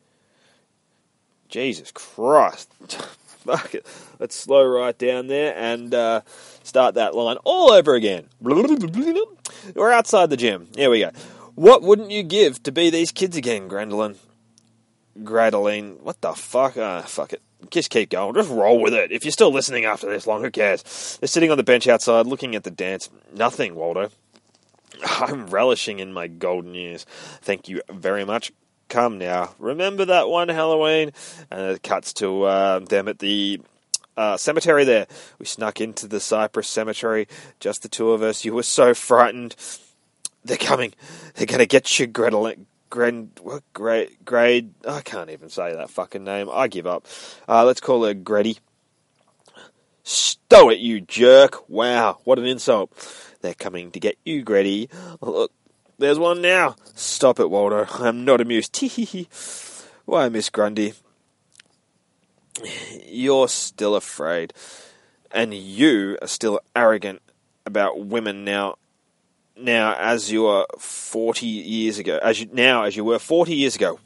Jesus 1.49 1.90
Christ! 1.92 2.72
Fuck 3.46 3.75
it. 3.75 3.87
Let's 4.18 4.35
slow 4.35 4.64
right 4.64 4.96
down 4.96 5.29
there 5.29 5.55
and 5.57 5.94
uh, 5.94 6.22
start 6.64 6.94
that 6.94 7.14
line 7.14 7.37
all 7.44 7.70
over 7.70 7.94
again. 7.94 8.27
We're 8.40 9.92
outside 9.92 10.31
the 10.31 10.37
gym. 10.37 10.68
Here 10.75 10.90
we 10.90 11.01
go. 11.01 11.11
What 11.55 11.83
wouldn't 11.83 12.11
you 12.11 12.22
give 12.25 12.62
to 12.64 12.72
be 12.72 12.90
these 12.90 13.12
kids 13.12 13.37
again, 13.37 13.68
Grandoline? 13.68 14.16
Gradeline. 15.22 16.00
What 16.00 16.20
the 16.20 16.33
fuck? 16.33 16.76
Ah, 16.76 17.02
fuck 17.02 17.33
it. 17.33 17.42
Just 17.70 17.90
keep 17.90 18.11
going. 18.11 18.35
Just 18.35 18.50
roll 18.50 18.81
with 18.81 18.94
it. 18.94 19.12
If 19.12 19.24
you're 19.24 19.33
still 19.33 19.52
listening 19.52 19.85
after 19.85 20.09
this 20.09 20.26
long, 20.26 20.42
who 20.42 20.50
cares? 20.50 21.18
They're 21.20 21.29
sitting 21.29 21.50
on 21.50 21.57
the 21.57 21.64
bench 21.64 21.88
outside 21.88 22.26
looking 22.26 22.55
at 22.55 22.64
the 22.64 22.70
dance. 22.70 23.11
Nothing, 23.35 23.74
Waldo. 23.74 24.11
I'm 25.05 25.46
relishing 25.48 25.98
in 25.98 26.12
my 26.12 26.26
golden 26.26 26.74
years. 26.74 27.05
Thank 27.42 27.68
you 27.68 27.83
very 27.90 28.24
much 28.24 28.52
come 28.88 29.18
now. 29.18 29.55
Remember 29.59 30.05
that 30.05 30.29
one 30.29 30.48
Halloween? 30.48 31.12
And 31.50 31.72
it 31.72 31.83
cuts 31.83 32.12
to 32.14 32.44
uh, 32.44 32.79
them 32.81 33.09
at 33.09 33.18
the 33.18 33.61
uh, 34.16 34.37
cemetery 34.37 34.85
there. 34.85 35.07
We 35.38 35.46
snuck 35.46 35.81
into 35.81 36.07
the 36.07 36.20
Cypress 36.20 36.68
Cemetery, 36.68 37.29
just 37.61 37.83
the 37.83 37.88
two 37.88 38.12
of 38.12 38.22
us. 38.22 38.44
You 38.44 38.55
were 38.55 38.62
so 38.62 38.94
frightened. 38.94 39.57
They're 40.44 40.57
coming. 40.57 40.94
They're 41.35 41.46
going 41.46 41.59
to 41.59 41.66
get 41.66 41.98
you, 41.98 42.07
Gretel. 42.07 42.52
Gren, 42.96 43.30
what 43.42 43.62
grade? 43.74 44.16
Grade? 44.24 44.72
I 44.88 45.02
can't 45.02 45.28
even 45.28 45.50
say 45.50 45.74
that 45.74 45.90
fucking 45.90 46.24
name. 46.24 46.48
I 46.50 46.66
give 46.66 46.87
up. 46.87 47.06
Uh, 47.46 47.62
let's 47.62 47.78
call 47.78 48.06
her 48.06 48.14
Greddy. 48.14 48.56
Stow 50.02 50.70
it, 50.70 50.78
you 50.78 51.02
jerk! 51.02 51.68
Wow, 51.68 52.20
what 52.24 52.38
an 52.38 52.46
insult! 52.46 52.90
They're 53.42 53.52
coming 53.52 53.90
to 53.90 54.00
get 54.00 54.16
you, 54.24 54.42
Greddy. 54.42 54.88
Look, 55.20 55.52
there's 55.98 56.18
one 56.18 56.40
now. 56.40 56.76
Stop 56.94 57.38
it, 57.38 57.50
Waldo. 57.50 57.85
I'm 57.98 58.24
not 58.24 58.40
amused. 58.40 58.72
Tee 58.72 59.28
Why, 60.06 60.30
Miss 60.30 60.48
Grundy? 60.48 60.94
You're 63.04 63.48
still 63.48 63.94
afraid. 63.94 64.54
And 65.30 65.52
you 65.52 66.16
are 66.22 66.28
still 66.28 66.61
arrogant 66.74 67.20
about 67.66 68.06
women 68.06 68.46
now 68.46 68.76
now 69.57 69.95
as 69.95 70.31
you 70.31 70.45
were 70.45 70.66
40 70.79 71.47
years 71.47 71.99
ago, 71.99 72.19
as 72.23 72.40
you, 72.40 72.49
now 72.53 72.85
as 72.85 72.97
you 72.97 73.05
were 73.05 73.19
40 73.19 73.55
years 73.55 73.77
ago. 73.77 73.99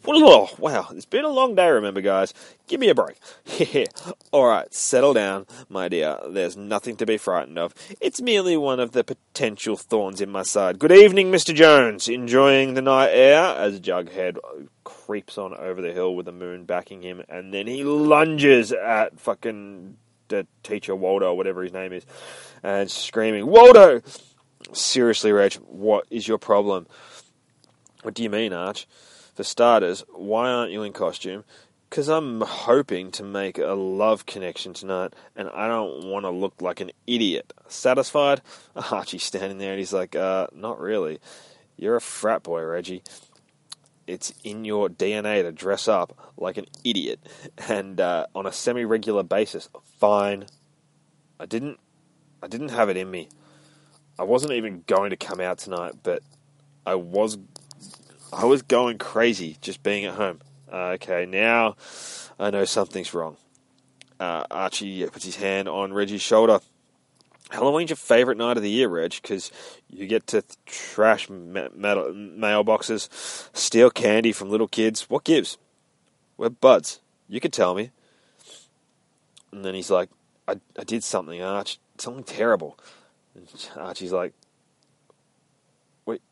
Wow, 0.59 0.89
it's 0.93 1.07
been 1.07 1.25
a 1.25 1.29
long 1.29 1.55
day, 1.55 1.69
remember, 1.69 2.01
guys. 2.01 2.33
Give 2.69 2.81
me 2.81 2.89
a 2.89 2.95
break. 2.95 3.19
All 4.33 4.47
right, 4.47 4.73
settle 4.73 5.13
down, 5.13 5.47
my 5.69 5.89
dear. 5.89 6.19
There's 6.29 6.57
nothing 6.57 6.97
to 6.97 7.07
be 7.07 7.17
frightened 7.17 7.59
of. 7.59 7.75
It's 8.01 8.21
merely 8.21 8.57
one 8.57 8.79
of 8.79 8.93
the 8.93 9.03
potential 9.03 9.77
thorns 9.77 10.21
in 10.21 10.31
my 10.31 10.43
side. 10.43 10.79
Good 10.79 10.93
evening, 10.93 11.33
Mr. 11.33 11.55
Jones. 11.55 12.09
Enjoying 12.09 12.75
the 12.75 12.83
night 12.83 13.11
air 13.11 13.57
as 13.57 13.81
Jughead 13.81 14.39
creeps 14.85 15.37
on 15.37 15.55
over 15.55 15.83
the 15.83 15.93
hill 15.93 16.15
with 16.15 16.27
the 16.27 16.33
moon 16.33 16.65
backing 16.65 17.03
him, 17.03 17.23
and 17.29 17.53
then 17.53 17.67
he 17.67 17.83
lunges 17.83 18.73
at 18.73 19.19
fucking 19.19 19.97
the 20.29 20.47
teacher 20.63 20.95
Waldo, 20.95 21.35
whatever 21.35 21.63
his 21.63 21.73
name 21.73 21.93
is, 21.93 22.07
and 22.63 22.91
screaming, 22.91 23.47
Waldo! 23.47 24.01
Seriously, 24.73 25.33
Reg, 25.33 25.55
what 25.55 26.07
is 26.11 26.27
your 26.27 26.39
problem? 26.39 26.87
What 28.03 28.15
do 28.15 28.23
you 28.23 28.31
mean, 28.31 28.53
Arch? 28.53 28.87
For 29.35 29.45
starters, 29.45 30.05
why 30.13 30.51
aren't 30.51 30.73
you 30.73 30.83
in 30.83 30.93
costume? 30.93 31.45
Because 31.89 32.09
I'm 32.09 32.41
hoping 32.43 33.11
to 33.13 33.25
make 33.25 33.59
a 33.59 33.73
love 33.73 34.27
connection 34.27 34.73
tonight, 34.73 35.15
and 35.35 35.49
I 35.49 35.67
don't 35.67 36.05
want 36.05 36.25
to 36.25 36.31
look 36.31 36.63
like 36.63 36.81
an 36.81 36.93
idiot. 37.07 37.53
Satisfied? 37.69 38.43
Archie's 38.91 39.25
standing 39.25 39.59
there, 39.59 39.73
and 39.73 39.79
he's 39.79 39.93
like, 39.93 40.15
uh, 40.15 40.47
not 40.55 40.79
really. 40.79 41.19
You're 41.77 41.97
a 41.97 42.01
frat 42.01 42.43
boy, 42.43 42.63
Reggie. 42.63 43.03
It's 44.07 44.33
in 44.45 44.65
your 44.65 44.89
DNA 44.89 45.43
to 45.43 45.53
dress 45.53 45.89
up 45.89 46.33
like 46.37 46.59
an 46.59 46.67
idiot, 46.85 47.21
and 47.69 48.01
uh, 48.01 48.27
on 48.35 48.47
a 48.47 48.53
semi-regular 48.53 49.23
basis. 49.23 49.69
Fine. 49.99 50.47
I 51.39 51.47
didn't. 51.47 51.79
I 52.43 52.49
didn't 52.49 52.71
have 52.71 52.89
it 52.89 52.97
in 52.97 53.11
me. 53.11 53.29
I 54.21 54.25
wasn't 54.25 54.53
even 54.53 54.85
going 54.87 55.11
to 55.11 55.17
come 55.17 55.41
out 55.41 55.57
tonight, 55.57 55.95
but 56.03 56.23
I 56.85 56.95
was 56.95 57.39
I 58.31 58.45
was 58.45 58.61
going 58.61 58.99
crazy 58.99 59.57
just 59.63 59.83
being 59.83 60.05
at 60.05 60.15
home. 60.15 60.41
Uh, 60.71 60.97
okay, 60.97 61.25
now 61.25 61.77
I 62.39 62.51
know 62.51 62.67
something's 62.67 63.15
wrong. 63.15 63.39
Uh, 64.21 64.45
Archie 64.51 65.07
puts 65.07 65.25
his 65.25 65.37
hand 65.37 65.71
on 65.71 65.95
Reggie's 65.95 66.21
shoulder. 66.21 66.61
Halloween's 67.49 67.89
your 67.89 67.97
favourite 67.97 68.37
night 68.37 68.59
of 68.59 68.63
the 68.63 68.69
year, 68.69 68.91
Reg, 68.91 69.15
because 69.23 69.51
you 69.89 70.07
get 70.07 70.27
to 70.29 70.45
trash 70.67 71.31
ma- 71.31 71.69
mail- 71.75 72.13
mailboxes, 72.13 73.09
steal 73.57 73.89
candy 73.89 74.33
from 74.33 74.51
little 74.51 74.69
kids. 74.69 75.09
What 75.09 75.25
gives? 75.25 75.57
We're 76.37 76.51
buds. 76.51 77.01
You 77.27 77.41
could 77.41 77.55
tell 77.55 77.75
me. 77.75 77.91
And 79.51 79.65
then 79.65 79.75
he's 79.75 79.91
like, 79.91 80.11
I, 80.47 80.57
I 80.79 80.85
did 80.85 81.05
something, 81.05 81.41
Arch. 81.41 81.79
Something 81.97 82.25
terrible. 82.25 82.79
Archie's 83.77 84.13
like, 84.13 84.33
Wait, 86.07 86.23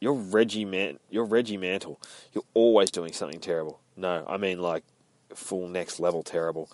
you're 0.00 0.14
Reggie 0.14 0.64
Man. 0.64 0.98
You're 1.10 1.24
Reggie 1.24 1.56
Mantle. 1.56 2.00
You're 2.32 2.44
always 2.54 2.90
doing 2.90 3.12
something 3.12 3.40
terrible. 3.40 3.80
No, 3.96 4.24
I 4.26 4.36
mean 4.36 4.60
like 4.60 4.84
full 5.34 5.68
next 5.68 6.00
level 6.00 6.22
terrible. 6.22 6.70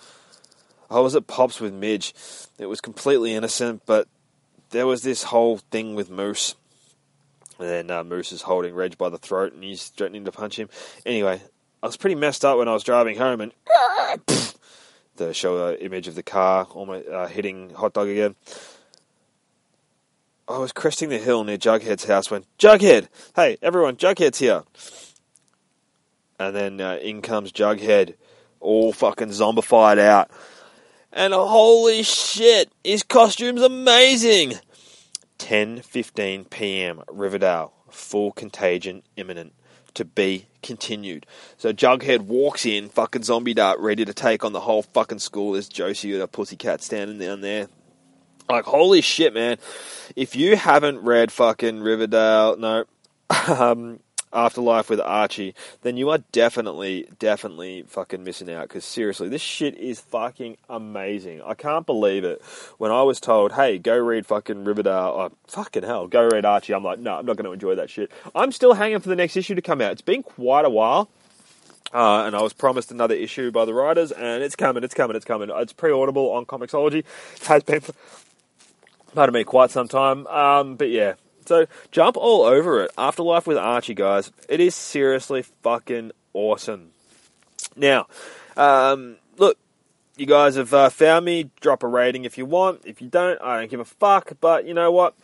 I 0.90 1.00
was 1.00 1.14
at 1.14 1.26
Pops 1.26 1.60
with 1.60 1.72
Midge. 1.72 2.14
It 2.58 2.66
was 2.66 2.80
completely 2.80 3.34
innocent, 3.34 3.82
but 3.86 4.08
there 4.70 4.86
was 4.86 5.02
this 5.02 5.24
whole 5.24 5.58
thing 5.70 5.94
with 5.94 6.10
Moose. 6.10 6.56
And 7.58 7.68
then 7.68 7.90
uh, 7.90 8.02
Moose 8.02 8.32
is 8.32 8.42
holding 8.42 8.74
Reg 8.74 8.96
by 8.98 9.08
the 9.08 9.18
throat 9.18 9.52
and 9.52 9.62
he's 9.62 9.88
threatening 9.88 10.24
to 10.24 10.32
punch 10.32 10.58
him. 10.58 10.68
Anyway, 11.04 11.40
I 11.82 11.86
was 11.86 11.96
pretty 11.96 12.16
messed 12.16 12.44
up 12.44 12.58
when 12.58 12.68
I 12.68 12.72
was 12.72 12.82
driving 12.82 13.18
home 13.18 13.40
and 13.40 13.52
the 15.16 15.34
show 15.34 15.68
uh, 15.68 15.72
image 15.74 16.08
of 16.08 16.14
the 16.14 16.22
car 16.22 16.66
almost 16.70 17.06
uh, 17.08 17.26
hitting 17.26 17.70
Hot 17.70 17.92
Dog 17.92 18.08
again. 18.08 18.34
I 20.50 20.58
was 20.58 20.72
cresting 20.72 21.10
the 21.10 21.18
hill 21.18 21.44
near 21.44 21.56
Jughead's 21.56 22.06
house 22.06 22.28
when 22.28 22.44
Jughead, 22.58 23.06
hey 23.36 23.56
everyone, 23.62 23.94
Jughead's 23.94 24.40
here. 24.40 24.64
And 26.40 26.56
then 26.56 26.80
uh, 26.80 26.96
in 26.96 27.22
comes 27.22 27.52
Jughead, 27.52 28.14
all 28.58 28.92
fucking 28.92 29.28
zombified 29.28 30.00
out. 30.00 30.28
And 31.12 31.32
holy 31.32 32.02
shit, 32.02 32.72
his 32.82 33.04
costume's 33.04 33.62
amazing! 33.62 34.54
10:15 35.38 36.50
p.m. 36.50 37.02
Riverdale, 37.08 37.72
full 37.88 38.32
contagion 38.32 39.04
imminent. 39.16 39.52
To 39.94 40.04
be 40.04 40.46
continued. 40.62 41.26
So 41.58 41.72
Jughead 41.72 42.20
walks 42.20 42.64
in, 42.64 42.88
fucking 42.88 43.24
zombie 43.24 43.54
dart, 43.54 43.80
ready 43.80 44.04
to 44.04 44.14
take 44.14 44.44
on 44.44 44.52
the 44.52 44.60
whole 44.60 44.82
fucking 44.82 45.18
school. 45.18 45.52
There's 45.52 45.68
Josie 45.68 46.12
with 46.12 46.22
a 46.22 46.28
pussycat 46.28 46.80
standing 46.80 47.18
down 47.18 47.40
there. 47.40 47.66
Like, 48.48 48.64
holy 48.64 49.00
shit, 49.00 49.34
man. 49.34 49.58
If 50.16 50.34
you 50.34 50.56
haven't 50.56 51.02
read 51.02 51.30
fucking 51.30 51.80
Riverdale, 51.80 52.56
no, 52.56 52.84
um, 53.48 54.00
Afterlife 54.32 54.88
with 54.88 55.00
Archie, 55.00 55.54
then 55.82 55.96
you 55.96 56.10
are 56.10 56.18
definitely, 56.30 57.08
definitely 57.18 57.82
fucking 57.88 58.22
missing 58.22 58.50
out. 58.50 58.68
Because 58.68 58.84
seriously, 58.84 59.28
this 59.28 59.42
shit 59.42 59.76
is 59.76 60.00
fucking 60.00 60.56
amazing. 60.68 61.42
I 61.42 61.54
can't 61.54 61.84
believe 61.84 62.22
it. 62.24 62.40
When 62.78 62.92
I 62.92 63.02
was 63.02 63.18
told, 63.18 63.52
hey, 63.52 63.78
go 63.78 63.98
read 63.98 64.26
fucking 64.26 64.64
Riverdale, 64.64 64.92
oh, 65.16 65.32
fucking 65.48 65.82
hell, 65.82 66.06
go 66.06 66.28
read 66.28 66.44
Archie, 66.44 66.74
I'm 66.74 66.84
like, 66.84 67.00
no, 67.00 67.16
I'm 67.16 67.26
not 67.26 67.36
going 67.36 67.46
to 67.46 67.52
enjoy 67.52 67.74
that 67.74 67.90
shit. 67.90 68.12
I'm 68.34 68.52
still 68.52 68.74
hanging 68.74 69.00
for 69.00 69.08
the 69.08 69.16
next 69.16 69.36
issue 69.36 69.56
to 69.56 69.62
come 69.62 69.80
out. 69.80 69.92
It's 69.92 70.02
been 70.02 70.22
quite 70.22 70.64
a 70.64 70.70
while. 70.70 71.08
Uh, 71.92 72.22
and 72.24 72.36
I 72.36 72.42
was 72.42 72.52
promised 72.52 72.92
another 72.92 73.16
issue 73.16 73.50
by 73.50 73.64
the 73.64 73.74
writers, 73.74 74.12
and 74.12 74.44
it's 74.44 74.54
coming, 74.54 74.84
it's 74.84 74.94
coming, 74.94 75.16
it's 75.16 75.24
coming. 75.24 75.50
It's 75.52 75.72
pre-orderable 75.72 76.32
on 76.32 76.46
Comixology. 76.46 77.04
Has 77.46 77.64
been, 77.64 77.82
pardon 79.14 79.34
me, 79.34 79.44
quite 79.44 79.70
some 79.70 79.88
time. 79.88 80.26
Um, 80.26 80.76
but 80.76 80.90
yeah, 80.90 81.14
so 81.46 81.66
jump 81.90 82.16
all 82.16 82.42
over 82.42 82.84
it. 82.84 82.90
Afterlife 82.96 83.46
with 83.46 83.56
Archie, 83.56 83.94
guys. 83.94 84.30
It 84.48 84.60
is 84.60 84.74
seriously 84.74 85.42
fucking 85.62 86.12
awesome. 86.32 86.90
Now, 87.76 88.06
um, 88.56 89.16
look, 89.36 89.58
you 90.16 90.26
guys 90.26 90.56
have 90.56 90.74
uh, 90.74 90.90
found 90.90 91.24
me. 91.24 91.50
Drop 91.60 91.82
a 91.82 91.88
rating 91.88 92.24
if 92.24 92.36
you 92.36 92.46
want. 92.46 92.82
If 92.84 93.00
you 93.00 93.08
don't, 93.08 93.40
I 93.40 93.58
don't 93.58 93.70
give 93.70 93.80
a 93.80 93.84
fuck. 93.84 94.32
But 94.40 94.66
you 94.66 94.74
know 94.74 94.92
what? 94.92 95.14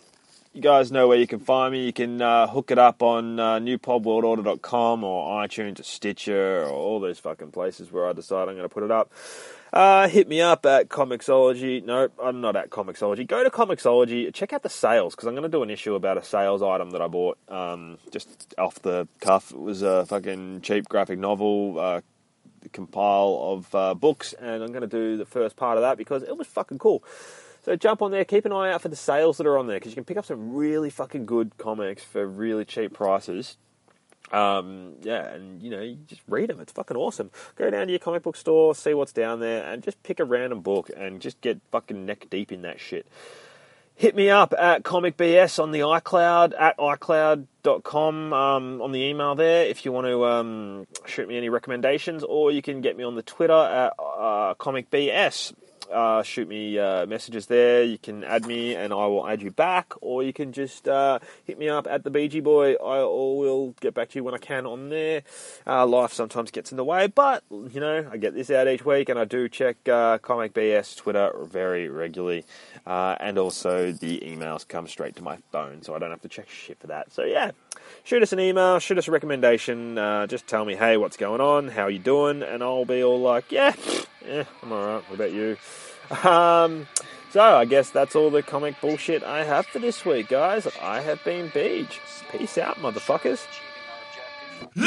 You 0.52 0.62
guys 0.62 0.90
know 0.90 1.06
where 1.06 1.18
you 1.18 1.26
can 1.26 1.40
find 1.40 1.72
me. 1.72 1.84
You 1.84 1.92
can 1.92 2.22
uh, 2.22 2.46
hook 2.46 2.70
it 2.70 2.78
up 2.78 3.02
on 3.02 3.38
uh, 3.38 3.58
newpodworldorder.com 3.58 5.04
or 5.04 5.44
iTunes 5.44 5.80
or 5.80 5.82
Stitcher 5.82 6.62
or 6.62 6.70
all 6.70 6.98
those 6.98 7.18
fucking 7.18 7.50
places 7.50 7.92
where 7.92 8.08
I 8.08 8.14
decide 8.14 8.48
I'm 8.48 8.56
going 8.56 8.62
to 8.62 8.70
put 8.70 8.82
it 8.82 8.90
up. 8.90 9.12
Uh, 9.72 10.08
hit 10.08 10.28
me 10.28 10.40
up 10.40 10.64
at 10.64 10.88
Comixology. 10.88 11.84
No, 11.84 12.08
I'm 12.22 12.40
not 12.40 12.56
at 12.56 12.70
Comixology. 12.70 13.26
Go 13.26 13.42
to 13.42 13.50
Comixology. 13.50 14.32
Check 14.32 14.52
out 14.52 14.62
the 14.62 14.68
sales 14.68 15.14
because 15.14 15.26
I'm 15.26 15.34
going 15.34 15.42
to 15.42 15.48
do 15.48 15.62
an 15.62 15.70
issue 15.70 15.94
about 15.94 16.16
a 16.16 16.24
sales 16.24 16.62
item 16.62 16.90
that 16.90 17.02
I 17.02 17.08
bought 17.08 17.38
um, 17.48 17.98
just 18.10 18.54
off 18.58 18.80
the 18.82 19.08
cuff. 19.20 19.50
It 19.50 19.58
was 19.58 19.82
a 19.82 20.06
fucking 20.06 20.60
cheap 20.62 20.88
graphic 20.88 21.18
novel 21.18 21.78
uh, 21.78 22.00
compile 22.72 23.38
of 23.42 23.74
uh, 23.74 23.94
books, 23.94 24.32
and 24.34 24.62
I'm 24.62 24.70
going 24.70 24.82
to 24.82 24.86
do 24.86 25.16
the 25.16 25.26
first 25.26 25.56
part 25.56 25.78
of 25.78 25.82
that 25.82 25.98
because 25.98 26.22
it 26.22 26.36
was 26.36 26.46
fucking 26.46 26.78
cool. 26.78 27.02
So 27.64 27.74
jump 27.74 28.00
on 28.00 28.12
there, 28.12 28.24
keep 28.24 28.44
an 28.44 28.52
eye 28.52 28.70
out 28.70 28.82
for 28.82 28.88
the 28.88 28.96
sales 28.96 29.38
that 29.38 29.46
are 29.46 29.58
on 29.58 29.66
there 29.66 29.76
because 29.76 29.90
you 29.90 29.96
can 29.96 30.04
pick 30.04 30.16
up 30.16 30.24
some 30.24 30.54
really 30.54 30.88
fucking 30.88 31.26
good 31.26 31.58
comics 31.58 32.04
for 32.04 32.24
really 32.24 32.64
cheap 32.64 32.94
prices. 32.94 33.56
Um, 34.32 34.94
yeah, 35.02 35.34
and 35.34 35.62
you 35.62 35.70
know, 35.70 35.80
you 35.80 35.96
just 36.06 36.22
read 36.28 36.50
them. 36.50 36.60
It's 36.60 36.72
fucking 36.72 36.96
awesome. 36.96 37.30
Go 37.56 37.70
down 37.70 37.86
to 37.86 37.92
your 37.92 38.00
comic 38.00 38.22
book 38.22 38.36
store, 38.36 38.74
see 38.74 38.94
what's 38.94 39.12
down 39.12 39.40
there, 39.40 39.64
and 39.64 39.82
just 39.82 40.02
pick 40.02 40.20
a 40.20 40.24
random 40.24 40.60
book 40.60 40.90
and 40.96 41.20
just 41.20 41.40
get 41.40 41.60
fucking 41.70 42.06
neck 42.06 42.26
deep 42.30 42.50
in 42.50 42.62
that 42.62 42.80
shit. 42.80 43.06
Hit 43.94 44.14
me 44.14 44.28
up 44.28 44.52
at 44.58 44.84
Comic 44.84 45.16
BS 45.16 45.62
on 45.62 45.70
the 45.70 45.80
iCloud 45.80 46.52
at 46.60 46.76
iCloud.com 46.76 48.32
um, 48.34 48.82
on 48.82 48.92
the 48.92 49.00
email 49.00 49.34
there 49.34 49.64
if 49.64 49.86
you 49.86 49.92
want 49.92 50.06
to 50.06 50.26
um, 50.26 50.86
shoot 51.06 51.26
me 51.26 51.38
any 51.38 51.48
recommendations, 51.48 52.22
or 52.22 52.50
you 52.50 52.60
can 52.60 52.82
get 52.82 52.96
me 52.98 53.04
on 53.04 53.14
the 53.14 53.22
Twitter 53.22 53.54
at 53.54 53.94
uh, 53.98 54.52
Comic 54.54 54.90
BS 54.90 55.54
uh, 55.92 56.22
shoot 56.22 56.48
me 56.48 56.78
uh, 56.78 57.06
messages 57.06 57.46
there. 57.46 57.82
You 57.82 57.98
can 57.98 58.24
add 58.24 58.46
me 58.46 58.74
and 58.74 58.92
I 58.92 59.06
will 59.06 59.26
add 59.26 59.42
you 59.42 59.50
back, 59.50 59.94
or 60.00 60.22
you 60.22 60.32
can 60.32 60.52
just 60.52 60.88
uh, 60.88 61.18
hit 61.44 61.58
me 61.58 61.68
up 61.68 61.86
at 61.86 62.04
the 62.04 62.10
Beejy 62.10 62.42
Boy. 62.42 62.74
I 62.74 62.98
will 63.00 63.74
get 63.80 63.94
back 63.94 64.10
to 64.10 64.18
you 64.18 64.24
when 64.24 64.34
I 64.34 64.38
can 64.38 64.66
on 64.66 64.88
there. 64.88 65.22
Uh, 65.66 65.86
life 65.86 66.12
sometimes 66.12 66.50
gets 66.50 66.70
in 66.70 66.76
the 66.76 66.84
way, 66.84 67.06
but 67.06 67.42
you 67.50 67.80
know 67.80 68.08
I 68.10 68.16
get 68.16 68.34
this 68.34 68.50
out 68.50 68.68
each 68.68 68.84
week, 68.84 69.08
and 69.08 69.18
I 69.18 69.24
do 69.24 69.48
check 69.48 69.76
uh, 69.88 70.18
Comic 70.18 70.54
BS 70.54 70.96
Twitter 70.96 71.32
very 71.44 71.88
regularly, 71.88 72.44
uh, 72.86 73.16
and 73.20 73.38
also 73.38 73.92
the 73.92 74.20
emails 74.20 74.66
come 74.66 74.86
straight 74.86 75.16
to 75.16 75.22
my 75.22 75.38
phone, 75.52 75.82
so 75.82 75.94
I 75.94 75.98
don't 75.98 76.10
have 76.10 76.22
to 76.22 76.28
check 76.28 76.48
shit 76.48 76.78
for 76.80 76.88
that. 76.88 77.12
So 77.12 77.24
yeah. 77.24 77.52
Shoot 78.02 78.22
us 78.22 78.32
an 78.32 78.40
email, 78.40 78.78
shoot 78.78 78.98
us 78.98 79.06
a 79.06 79.10
recommendation, 79.10 79.96
just 80.28 80.46
tell 80.46 80.64
me, 80.64 80.74
hey, 80.74 80.96
what's 80.96 81.16
going 81.16 81.40
on, 81.40 81.68
how 81.68 81.86
you 81.86 81.98
doing, 81.98 82.42
and 82.42 82.62
I'll 82.62 82.84
be 82.84 83.02
all 83.02 83.20
like, 83.20 83.52
yeah, 83.52 83.74
yeah, 84.26 84.44
I'm 84.62 84.72
alright. 84.72 85.08
What 85.08 85.14
about 85.14 85.32
you? 85.32 85.56
Um, 86.10 86.86
so 87.30 87.42
I 87.42 87.64
guess 87.64 87.90
that's 87.90 88.16
all 88.16 88.30
the 88.30 88.42
comic 88.42 88.80
bullshit 88.80 89.22
I 89.22 89.44
have 89.44 89.66
for 89.66 89.78
this 89.78 90.04
week, 90.04 90.28
guys. 90.28 90.66
I 90.80 91.00
have 91.00 91.22
been 91.24 91.50
Beej. 91.50 91.98
Peace 92.30 92.58
out, 92.58 92.76
motherfuckers. 92.76 93.44
In 94.76 94.82